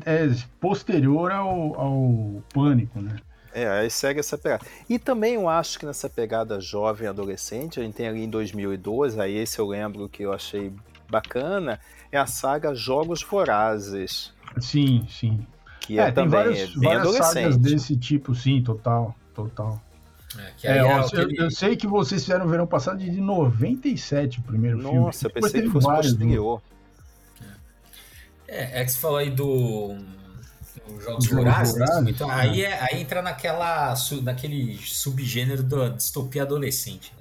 [0.59, 3.15] posterior ao, ao Pânico, né?
[3.53, 4.63] É, aí segue essa pegada.
[4.87, 9.19] E também eu acho que nessa pegada jovem adolescente, a gente tem ali em 2012,
[9.19, 10.71] aí esse eu lembro que eu achei
[11.09, 11.79] bacana,
[12.11, 14.33] é a saga Jogos Vorazes.
[14.59, 15.45] Sim, sim.
[15.81, 19.81] Que é, é também vários, é bem várias sagas desse tipo, sim, total, total.
[20.63, 24.43] É, é, ó, eu, eu, sei que vocês fizeram no verão passado de 97 o
[24.43, 25.05] primeiro Nossa, filme.
[25.05, 26.61] Nossa, eu pensei que fosse posterior.
[28.47, 29.95] É, é que você falou aí do
[31.03, 32.05] Jogos Vorazes, né?
[32.07, 33.93] então aí, é, aí entra naquela,
[34.23, 37.13] naquele subgênero da distopia adolescente.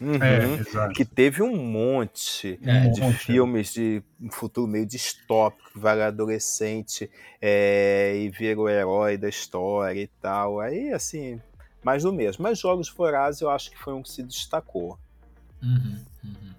[0.00, 3.18] Uhum, é, que teve um monte é, de monte.
[3.18, 10.00] filmes de um futuro meio distópico, vai adolescente é, e vira o herói da história
[10.00, 10.58] e tal.
[10.58, 11.38] Aí, assim,
[11.84, 12.42] mais do mesmo.
[12.42, 14.98] Mas Jogos Vorazes eu acho que foi um que se destacou.
[15.62, 16.54] Uhum, uhum.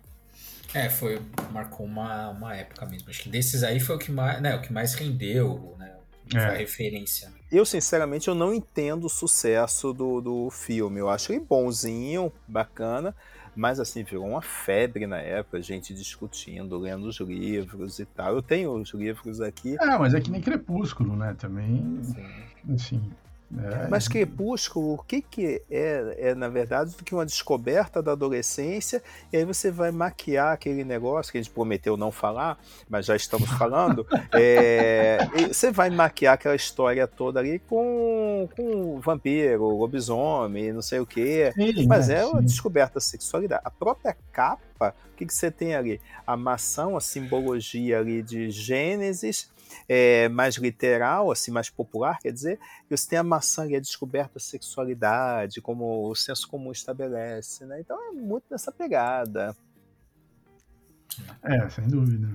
[0.74, 1.20] É, foi,
[1.52, 3.10] marcou uma, uma época mesmo.
[3.10, 5.96] Acho que desses aí foi o que mais, né, o que mais rendeu, né?
[6.30, 6.46] Foi é.
[6.46, 7.32] a referência.
[7.52, 11.00] Eu, sinceramente, eu não entendo o sucesso do, do filme.
[11.00, 13.14] Eu acho ele bonzinho, bacana,
[13.54, 18.36] mas assim, virou uma febre na época, gente discutindo, lendo os livros e tal.
[18.36, 19.76] Eu tenho os livros aqui.
[19.82, 21.36] Ah, mas é que nem Crepúsculo, né?
[21.38, 22.00] Também.
[22.04, 22.74] Sim.
[22.74, 23.12] Assim,
[23.58, 23.88] é.
[23.90, 29.04] Mas Crepúsculo, o que, que é, é, na verdade, do que uma descoberta da adolescência,
[29.32, 32.58] e aí você vai maquiar aquele negócio que a gente prometeu não falar,
[32.90, 34.08] mas já estamos falando.
[34.34, 41.06] é, você vai maquiar aquela história toda ali com, com vampiro, lobisomem, não sei o
[41.06, 41.52] quê.
[41.54, 43.62] Sim, mas é, é uma descoberta da sexualidade.
[43.66, 46.00] A própria capa, o que, que você tem ali?
[46.26, 49.50] A maçã, a simbologia ali de Gênesis
[49.88, 52.60] é, mais literal, assim, mais popular, quer dizer,
[52.90, 57.66] e você tem a maçã e a descoberta da sexualidade, como o senso comum estabelece,
[57.66, 57.80] né?
[57.80, 59.56] Então é muito nessa pegada.
[61.44, 62.30] É, sem dúvida.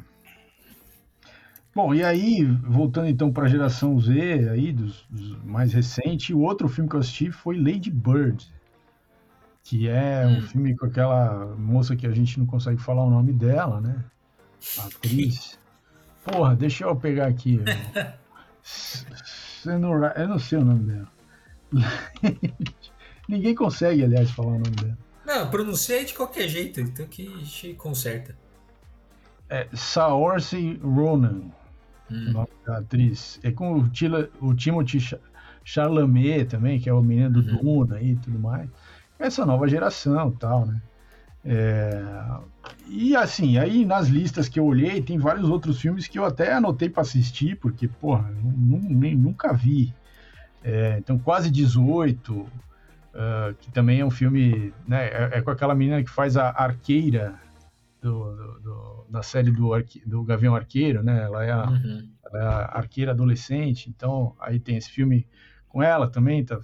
[1.74, 6.41] Bom, e aí, voltando então para a geração Z, aí, dos, dos, mais recentes, o
[6.41, 8.51] outro filme que eu assisti foi Lady Bird,
[9.62, 10.43] que é um hum.
[10.43, 14.03] filme com aquela moça que a gente não consegue falar o nome dela, né?
[14.78, 15.59] A atriz.
[16.27, 17.61] Porra, deixa eu pegar aqui.
[19.64, 21.09] eu não sei o nome dela.
[23.29, 24.99] Ninguém consegue, aliás, falar o nome dela.
[25.24, 28.37] Não, pronunciei de qualquer jeito, então que a gente conserta.
[29.49, 31.43] É Saoirse Ronan,
[32.11, 32.29] hum.
[32.29, 33.39] o nome da atriz.
[33.45, 34.99] É com o, Tila, o Timothy
[35.64, 37.85] Chalamet também, que é o menino do uhum.
[37.85, 38.68] Duna e tudo mais.
[39.18, 40.81] Essa nova geração e tal, né?
[41.49, 42.03] É,
[42.88, 46.53] e assim, aí nas listas que eu olhei, tem vários outros filmes que eu até
[46.53, 49.94] anotei para assistir, porque, porra, nem, nunca vi.
[50.62, 52.49] É, então, quase 18, uh,
[53.61, 57.34] que também é um filme, né, é, é, com aquela menina que faz a arqueira
[58.01, 61.22] do, do, do, da série do, arque, do Gavião Arqueiro, né?
[61.22, 62.09] Ela é, a, uhum.
[62.24, 65.26] ela é a arqueira adolescente, então aí tem esse filme
[65.68, 66.61] com ela também, tá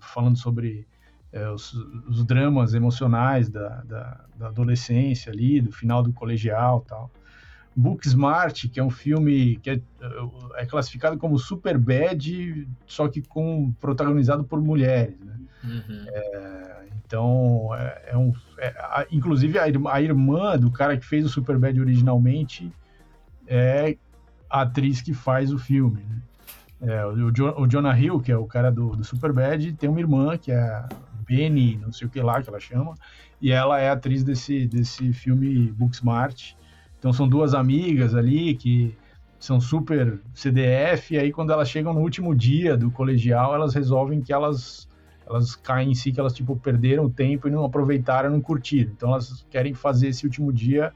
[0.00, 0.86] falando sobre
[1.32, 1.74] é, os,
[2.08, 7.10] os, dramas emocionais da, da, da, adolescência ali, do final do colegial tal.
[7.74, 9.80] Book Smart, que é um filme que é,
[10.54, 15.36] é classificado como super bad, só que com protagonizado por mulheres, né?
[15.62, 16.04] Uhum.
[16.08, 21.24] É, então, é, é um, é, a, inclusive a, a, irmã do cara que fez
[21.24, 22.72] o super bad originalmente
[23.46, 23.96] é
[24.48, 26.16] a atriz que faz o filme, né?
[26.80, 30.36] É, o, o, Jonah Hill, que é o cara do, do Superbad, tem uma irmã
[30.36, 30.84] que é
[31.26, 32.94] Penny, não sei o que lá que ela chama,
[33.40, 36.52] e ela é atriz desse, desse filme Booksmart.
[36.98, 38.96] Então são duas amigas ali que
[39.38, 44.20] são super CDF, e aí quando elas chegam no último dia do colegial, elas resolvem
[44.20, 44.88] que elas
[45.28, 48.92] elas caem em si que elas tipo perderam tempo e não aproveitaram, não curtiram.
[48.92, 50.92] Então elas querem fazer esse último dia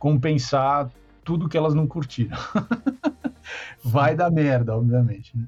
[0.00, 0.90] compensar
[1.24, 2.36] tudo que elas não curtiram.
[3.82, 5.36] Vai dar merda, obviamente.
[5.36, 5.46] Né?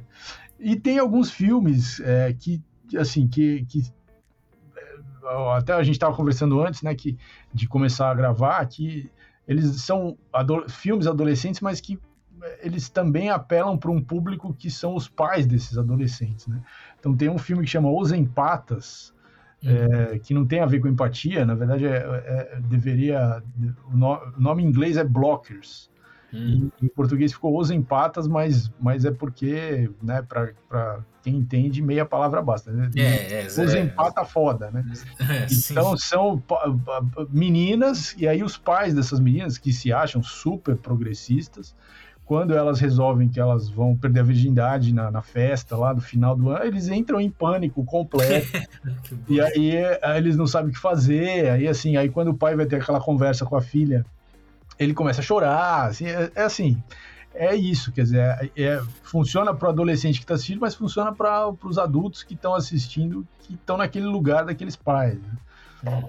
[0.59, 2.63] E tem alguns filmes é, que,
[2.99, 3.83] assim, que, que
[4.77, 7.19] é, até a gente estava conversando antes, né, que
[7.53, 9.11] de começar a gravar, que
[9.49, 11.99] eles são ado filmes adolescentes, mas que
[12.43, 16.63] é, eles também apelam para um público que são os pais desses adolescentes, né?
[16.99, 19.13] Então tem um filme que chama Os Empatas,
[19.63, 19.71] uhum.
[20.15, 23.43] é, que não tem a ver com empatia, na verdade é, é, deveria
[23.93, 25.90] o, no, o, nome em inglês é Blockers,
[26.33, 26.71] Hum.
[26.81, 32.05] Em, em, português ficou os empatas, mas, mas é porque, né, para quem entende, meia
[32.05, 32.71] palavra basta.
[32.71, 32.91] Né?
[32.97, 34.85] É, é, os é, empata foda, né?
[35.21, 36.43] É, então são
[37.31, 41.75] meninas, e aí os pais dessas meninas que se acham super progressistas,
[42.31, 46.37] quando elas resolvem que elas vão perder a virgindade na, na festa lá do final
[46.37, 48.47] do ano, eles entram em pânico completo.
[49.29, 51.51] e aí, aí eles não sabem o que fazer.
[51.51, 54.07] Aí assim, aí quando o pai vai ter aquela conversa com a filha
[54.81, 56.83] ele começa a chorar, assim, é, é assim,
[57.35, 61.13] é isso, quer dizer, é, é funciona para o adolescente que está assistindo, mas funciona
[61.13, 65.19] para os adultos que estão assistindo, que estão naquele lugar daqueles pais.
[65.83, 66.03] Né?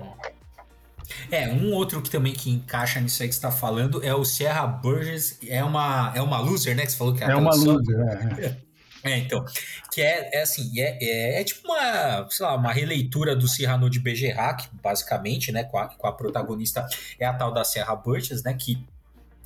[1.30, 4.24] É, um outro que também que encaixa nisso aí que você está falando é o
[4.24, 7.53] Sierra Burgess, é uma, é uma loser, né, que você falou que é, é uma
[7.53, 7.99] loser,
[8.39, 8.57] é.
[9.04, 9.43] É, então,
[9.91, 13.89] que é, é assim, é, é, é, tipo uma, sei lá, uma releitura do Cyrano
[13.89, 16.86] de Bergerac, basicamente, né, com a, com a protagonista
[17.20, 18.84] é a tal da Serra Burgess, né, que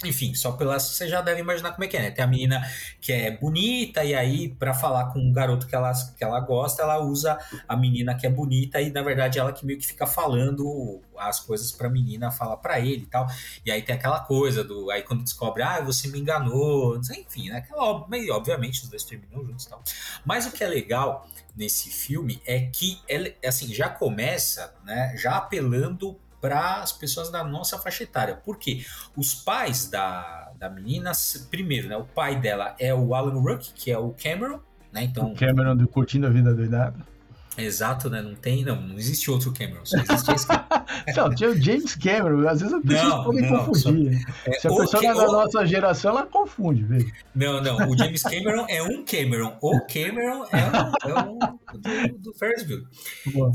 [0.04, 2.12] enfim, só pela você já deve imaginar como é que é, né?
[2.12, 2.62] Tem a menina
[3.00, 6.82] que é bonita e aí para falar com um garoto que ela, que ela gosta,
[6.82, 7.38] ela usa
[7.68, 11.40] a menina que é bonita e na verdade ela que meio que fica falando as
[11.40, 13.26] coisas pra menina falar para ele e tal.
[13.66, 17.58] E aí tem aquela coisa do aí quando descobre, ah, você me enganou, enfim, né?
[17.58, 19.82] Aquela, obviamente os dois terminam juntos e tal.
[20.26, 21.26] Mas o que é legal
[21.56, 27.44] nesse filme é que ele, assim, já começa, né, já apelando para as pessoas da
[27.44, 28.40] nossa faixa etária.
[28.46, 28.86] Porque
[29.18, 31.12] os pais da, da menina,
[31.50, 34.60] primeiro, né, o pai dela é o Alan Ruck, que é o Cameron,
[34.94, 35.06] né?
[35.06, 37.15] Então, o Cameron do Curtindo a Vida Doidada.
[37.58, 38.22] Exato, né?
[38.22, 40.48] Não tem, não, não existe outro Cameron, só existe esse.
[41.16, 44.22] não, tinha o James Cameron, às vezes as pessoas não, podem não, confundir.
[44.22, 47.12] Só, é, Se a pessoa que, é da nossa geração, ela confunde, velho.
[47.34, 51.40] Não, não, o James Cameron é um Cameron, o Cameron é um, é um
[51.78, 52.66] do, do Ferris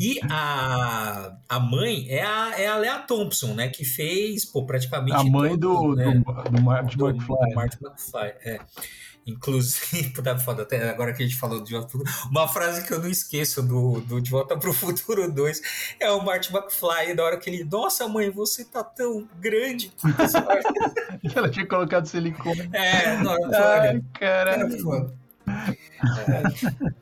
[0.00, 3.68] E a, a mãe é a, é a Lea Thompson, né?
[3.68, 5.16] Que fez, pô, praticamente.
[5.16, 7.48] A mãe do, né, do, do, Martin do, McFly.
[7.48, 8.60] Do Martin McFly, é.
[9.26, 12.86] Inclusive, puta foda, até agora que a gente falou de Volta pro Futuro, uma frase
[12.86, 15.60] que eu não esqueço do, do De Volta pro Futuro 2
[16.00, 19.92] é o Martin McFly, da hora que ele, nossa mãe, você tá tão grande.
[21.34, 22.70] Ela tinha colocado silicone.
[22.72, 25.14] É, não, Ai, caralho.
[25.46, 27.00] É.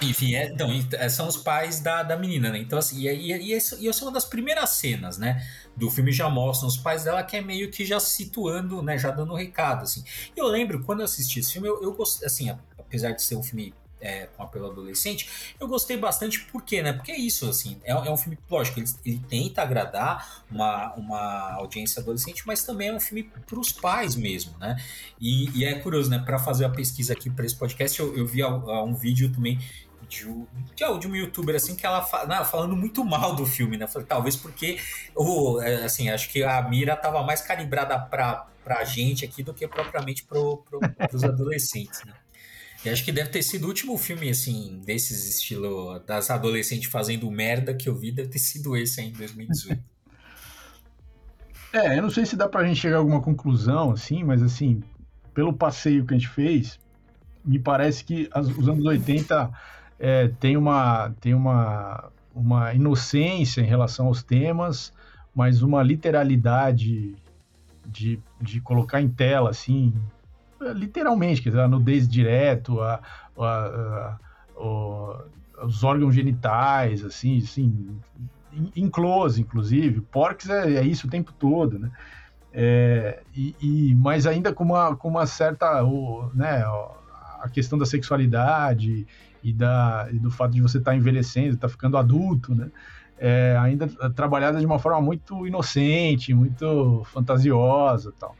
[0.00, 2.58] Enfim, é, então, é, são os pais da, da menina, né?
[2.58, 5.46] Então, assim, e, e, e, e essa é uma das primeiras cenas, né?
[5.76, 8.98] Do filme já mostram os pais dela que é meio que já situando, né?
[8.98, 10.02] Já dando um recado, assim.
[10.36, 13.42] Eu lembro, quando eu assisti esse filme, eu, eu gostei, assim, apesar de ser um
[13.42, 16.92] filme é, com apelo adolescente, eu gostei bastante, por quê, né?
[16.92, 21.52] Porque é isso, assim, é, é um filme, lógico, ele, ele, tenta agradar uma, uma
[21.54, 24.76] audiência adolescente, mas também é um filme para os pais mesmo, né?
[25.20, 26.18] E, e, é curioso, né?
[26.18, 29.32] Para fazer a pesquisa aqui para esse podcast, eu, eu vi a, a um vídeo
[29.32, 29.58] também
[30.08, 30.24] de,
[30.74, 33.86] de, de uma youtuber assim que ela não, falando muito mal do filme, né?
[34.06, 34.78] Talvez porque
[35.14, 39.52] o, é, assim, acho que a mira tava mais calibrada para pra gente aqui do
[39.52, 40.78] que propriamente pro, pro,
[41.08, 42.14] pros adolescentes, né?
[42.84, 47.30] E acho que deve ter sido o último filme, assim, desses estilo das adolescentes fazendo
[47.30, 49.80] merda que eu vi, deve ter sido esse aí em 2018.
[51.72, 54.82] É, eu não sei se dá pra gente chegar a alguma conclusão, assim, mas assim,
[55.32, 56.78] pelo passeio que a gente fez,
[57.44, 59.50] me parece que as, os anos 80
[59.98, 64.92] é, tem, uma, tem uma, uma inocência em relação aos temas,
[65.34, 67.14] mas uma literalidade
[67.86, 69.94] de, de colocar em tela, assim,
[70.72, 73.00] literalmente, quer dizer, a nudez direto, a,
[73.38, 74.18] a,
[74.56, 75.24] a,
[75.64, 77.98] os órgãos genitais, assim, assim,
[78.76, 80.00] em close, inclusive.
[80.00, 81.90] Porcs é, é, isso o tempo todo, né?
[82.52, 86.62] É, e, e, mas ainda com uma, com uma certa, o, né,
[87.40, 89.06] a questão da sexualidade
[89.42, 92.70] e, da, e do fato de você estar tá envelhecendo, estar tá ficando adulto, né?
[93.18, 98.34] É, ainda trabalhada de uma forma muito inocente, muito fantasiosa tal.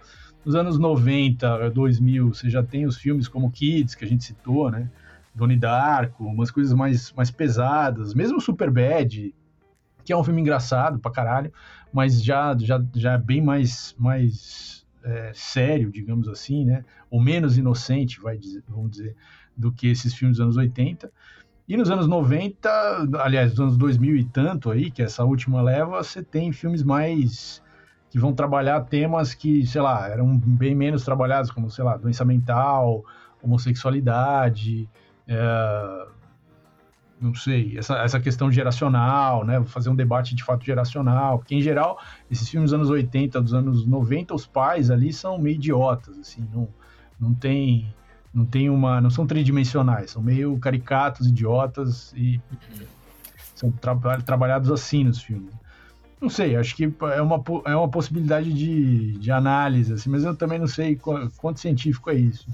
[0.44, 4.70] Nos anos 90, 2000, você já tem os filmes como Kids, que a gente citou,
[4.70, 4.90] né?
[5.34, 9.32] Donnie Darko, umas coisas mais, mais pesadas, mesmo Superbad,
[10.04, 11.52] que é um filme engraçado pra caralho,
[11.92, 16.84] mas já, já, já é bem mais, mais é, sério, digamos assim, né?
[17.08, 19.14] Ou menos inocente, vai dizer, vamos dizer,
[19.56, 21.10] do que esses filmes dos anos 80.
[21.68, 22.68] E nos anos 90,
[23.20, 26.82] aliás, nos anos 2000 e tanto aí, que é essa última leva, você tem filmes
[26.82, 27.62] mais
[28.12, 32.26] que vão trabalhar temas que, sei lá, eram bem menos trabalhados, como, sei lá, doença
[32.26, 33.02] mental,
[33.42, 34.86] homossexualidade,
[35.26, 36.06] é,
[37.18, 39.64] não sei, essa, essa questão geracional, né?
[39.64, 41.98] Fazer um debate de fato geracional, porque em geral,
[42.30, 46.46] esses filmes dos anos 80, dos anos 90, os pais ali são meio idiotas, assim,
[46.52, 46.68] não,
[47.18, 47.94] não tem
[48.34, 52.38] não tem uma, não são tridimensionais, são meio caricatos, idiotas e
[53.54, 55.61] são tra trabalhados assim nos filmes.
[56.22, 60.36] Não sei, acho que é uma, é uma possibilidade de, de análise, assim, mas eu
[60.36, 60.96] também não sei
[61.36, 62.46] quanto científico é isso.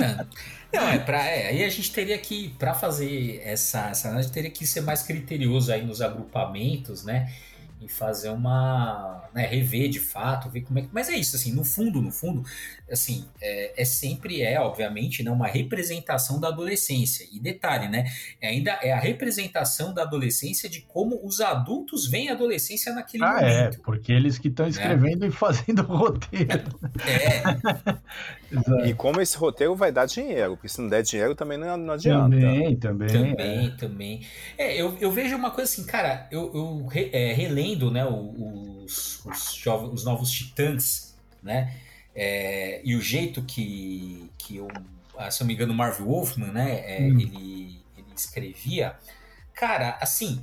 [0.00, 0.24] É.
[0.72, 4.50] Não, é para é, aí a gente teria que, para fazer essa, essa análise, teria
[4.50, 7.30] que ser mais criterioso aí nos agrupamentos, né?
[7.84, 9.28] E fazer uma.
[9.34, 10.88] Né, rever de fato, ver como é que.
[10.92, 12.42] Mas é isso, assim, no fundo, no fundo,
[12.90, 17.26] assim, é, é sempre é, obviamente, né, uma representação da adolescência.
[17.32, 18.04] E detalhe, né?
[18.40, 23.24] É ainda é a representação da adolescência de como os adultos veem a adolescência naquele
[23.24, 23.76] ah, é, momento.
[23.76, 24.70] É, porque eles que estão né?
[24.70, 25.28] escrevendo é.
[25.28, 26.78] e fazendo o roteiro.
[27.06, 27.42] É.
[28.88, 31.94] e como esse roteiro vai dar dinheiro, porque se não der dinheiro também não, não
[31.94, 32.36] adianta.
[32.36, 33.08] Também, também.
[33.08, 33.70] Também, é.
[33.70, 34.26] também.
[34.58, 39.54] É, eu, eu vejo uma coisa assim, cara, eu, eu é, relendo né, os, os,
[39.54, 41.74] jovens, os novos titãs, né?
[42.14, 44.68] É, e o jeito que, que eu,
[45.16, 46.98] ah, se eu não me engano, o Marvel Wolfman, né?
[46.98, 47.18] É, hum.
[47.18, 48.96] ele, ele escrevia.
[49.54, 50.42] Cara, assim,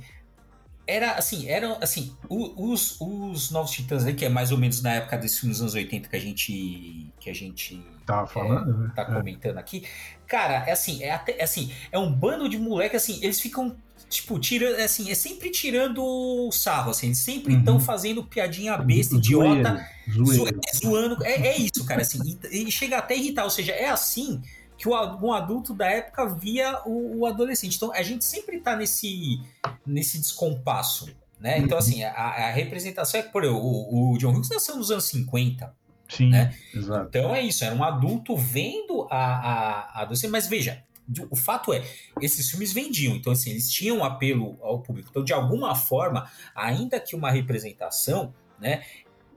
[0.90, 4.94] era assim, eram assim, os, os Novos Titãs aí, que é mais ou menos na
[4.94, 8.76] época desses filmes dos anos 80 que a gente que a gente tá falando, é,
[8.86, 8.92] né?
[8.96, 9.04] tá é.
[9.04, 9.86] comentando aqui.
[10.26, 13.76] Cara, é assim, é até é assim, é um bando de moleque assim, eles ficam
[14.10, 17.80] tipo, tirando, é assim, é sempre tirando sarro, assim, sempre estão uhum.
[17.80, 20.60] fazendo piadinha besta, idiota, zoeiro.
[20.74, 21.24] zoando.
[21.24, 22.18] É, é isso, cara, assim,
[22.50, 24.42] e, e, chega até a irritar, ou seja, é assim
[24.76, 27.76] que o, um adulto da época via o, o adolescente.
[27.76, 29.40] Então, a gente sempre tá nesse,
[29.86, 31.08] nesse descompasso,
[31.38, 31.58] né?
[31.58, 31.84] Então, uhum.
[31.84, 35.72] assim, a, a representação é, por exemplo, o, o John Hughes nasceu nos anos 50,
[36.08, 36.52] Sim, né?
[36.74, 40.82] Então é isso, era um adulto vendo a, a, a adolescente, mas veja,
[41.30, 41.84] o fato é,
[42.20, 45.08] esses filmes vendiam, então assim, eles tinham um apelo ao público.
[45.10, 48.84] Então, de alguma forma, ainda que uma representação, né,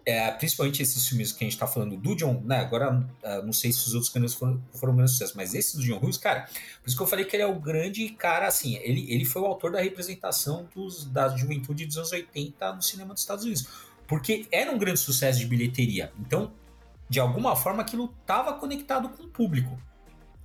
[0.05, 3.53] é, principalmente esses filmes que a gente está falando do John, né, agora uh, não
[3.53, 6.41] sei se os outros canos foram, foram menos sucesso, mas esse do John Hughes, cara,
[6.81, 9.41] por isso que eu falei que ele é o grande cara, assim, ele, ele foi
[9.41, 13.67] o autor da representação dos, da juventude dos anos 80 no cinema dos Estados Unidos,
[14.05, 16.51] porque era um grande sucesso de bilheteria, então,
[17.09, 19.79] de alguma forma, aquilo estava conectado com o público,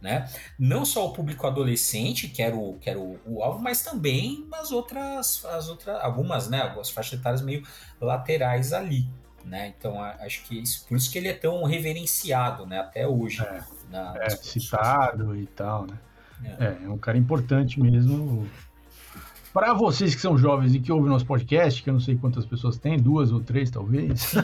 [0.01, 0.29] né?
[0.59, 4.47] Não só o público adolescente, que era o, que era o, o alvo, mas também
[4.53, 7.67] as outras, as outras, algumas, né, algumas faixas etárias meio
[8.01, 9.09] laterais ali,
[9.45, 9.75] né?
[9.77, 13.43] Então acho que isso, por isso que ele é tão reverenciado, né, até hoje.
[13.43, 15.99] É, na, é citado e tal, né?
[16.45, 16.65] É.
[16.65, 18.49] é, é um cara importante mesmo.
[19.59, 22.47] Para vocês que são jovens e que ouvem nosso podcast, que eu não sei quantas
[22.47, 24.35] pessoas tem, duas ou três talvez,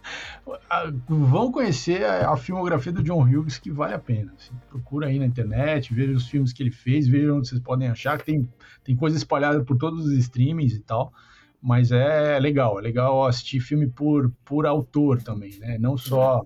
[1.08, 4.34] vão conhecer a, filmografia do John Hughes, que vale a pena.
[4.36, 7.88] Assim, procura aí na internet, veja os filmes que ele fez, veja onde vocês podem
[7.88, 8.46] achar, que tem,
[8.84, 11.10] tem coisa espalhada por todos os streamings e tal.
[11.58, 15.78] Mas é legal, é legal assistir filme por, por autor também, né?
[15.78, 16.44] Não só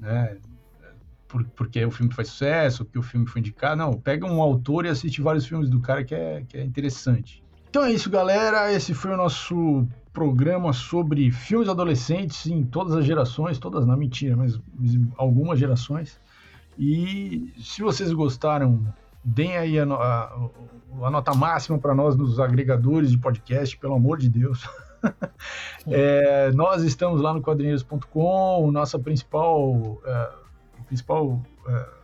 [0.00, 0.38] né,
[1.36, 3.76] por, porque o filme faz sucesso, porque o filme foi indicado.
[3.76, 7.44] Não, pega um autor e assiste vários filmes do cara que é, que é interessante.
[7.68, 8.72] Então é isso, galera.
[8.72, 14.34] Esse foi o nosso programa sobre filmes adolescentes em todas as gerações, todas não, mentira,
[14.34, 14.58] mas
[15.16, 16.18] algumas gerações.
[16.78, 18.86] E se vocês gostaram,
[19.22, 20.48] deem aí a, a,
[21.02, 24.66] a nota máxima para nós nos agregadores de podcast, pelo amor de Deus.
[25.86, 30.45] é, nós estamos lá no quadrinheiros.com, nossa principal, uh,
[30.86, 31.96] principal uh,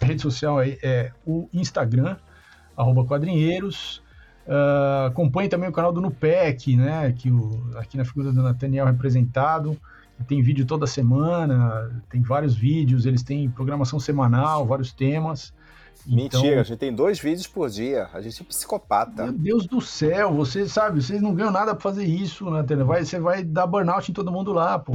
[0.00, 2.16] rede social é, é, o Instagram,
[2.76, 4.02] arroba quadrinheiros.
[4.46, 8.86] Uh, acompanhe também o canal do Nupec, né, que o, aqui na figura do Nathaniel
[8.86, 9.78] representado,
[10.26, 15.52] tem vídeo toda semana, tem vários vídeos, eles têm programação semanal, vários temas.
[16.06, 18.08] Mentira, então, a gente tem dois vídeos por dia.
[18.12, 19.26] A gente é psicopata.
[19.26, 23.04] Meu Deus do céu, você sabe, vocês não ganham nada pra fazer isso, né, vai,
[23.04, 24.94] Você vai dar burnout em todo mundo lá, pô.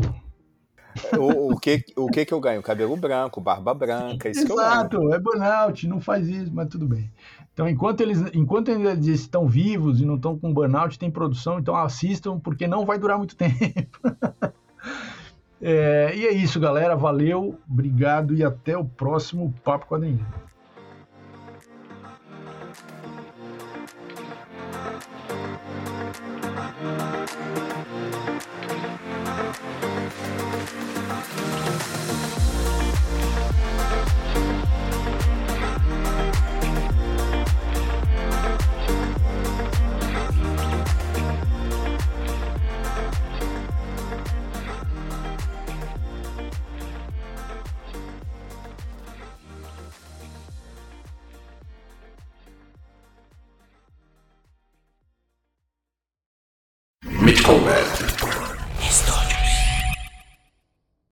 [1.19, 2.61] O, o, que, o que que eu ganho?
[2.61, 7.11] Cabelo branco, barba branca, isso Exato, é burnout, não faz isso, mas tudo bem.
[7.53, 11.75] Então, enquanto eles, enquanto eles estão vivos e não estão com burnout, tem produção, então
[11.75, 13.99] assistam, porque não vai durar muito tempo.
[15.61, 16.95] é, e é isso, galera.
[16.95, 20.25] Valeu, obrigado e até o próximo Papo Quadrinho.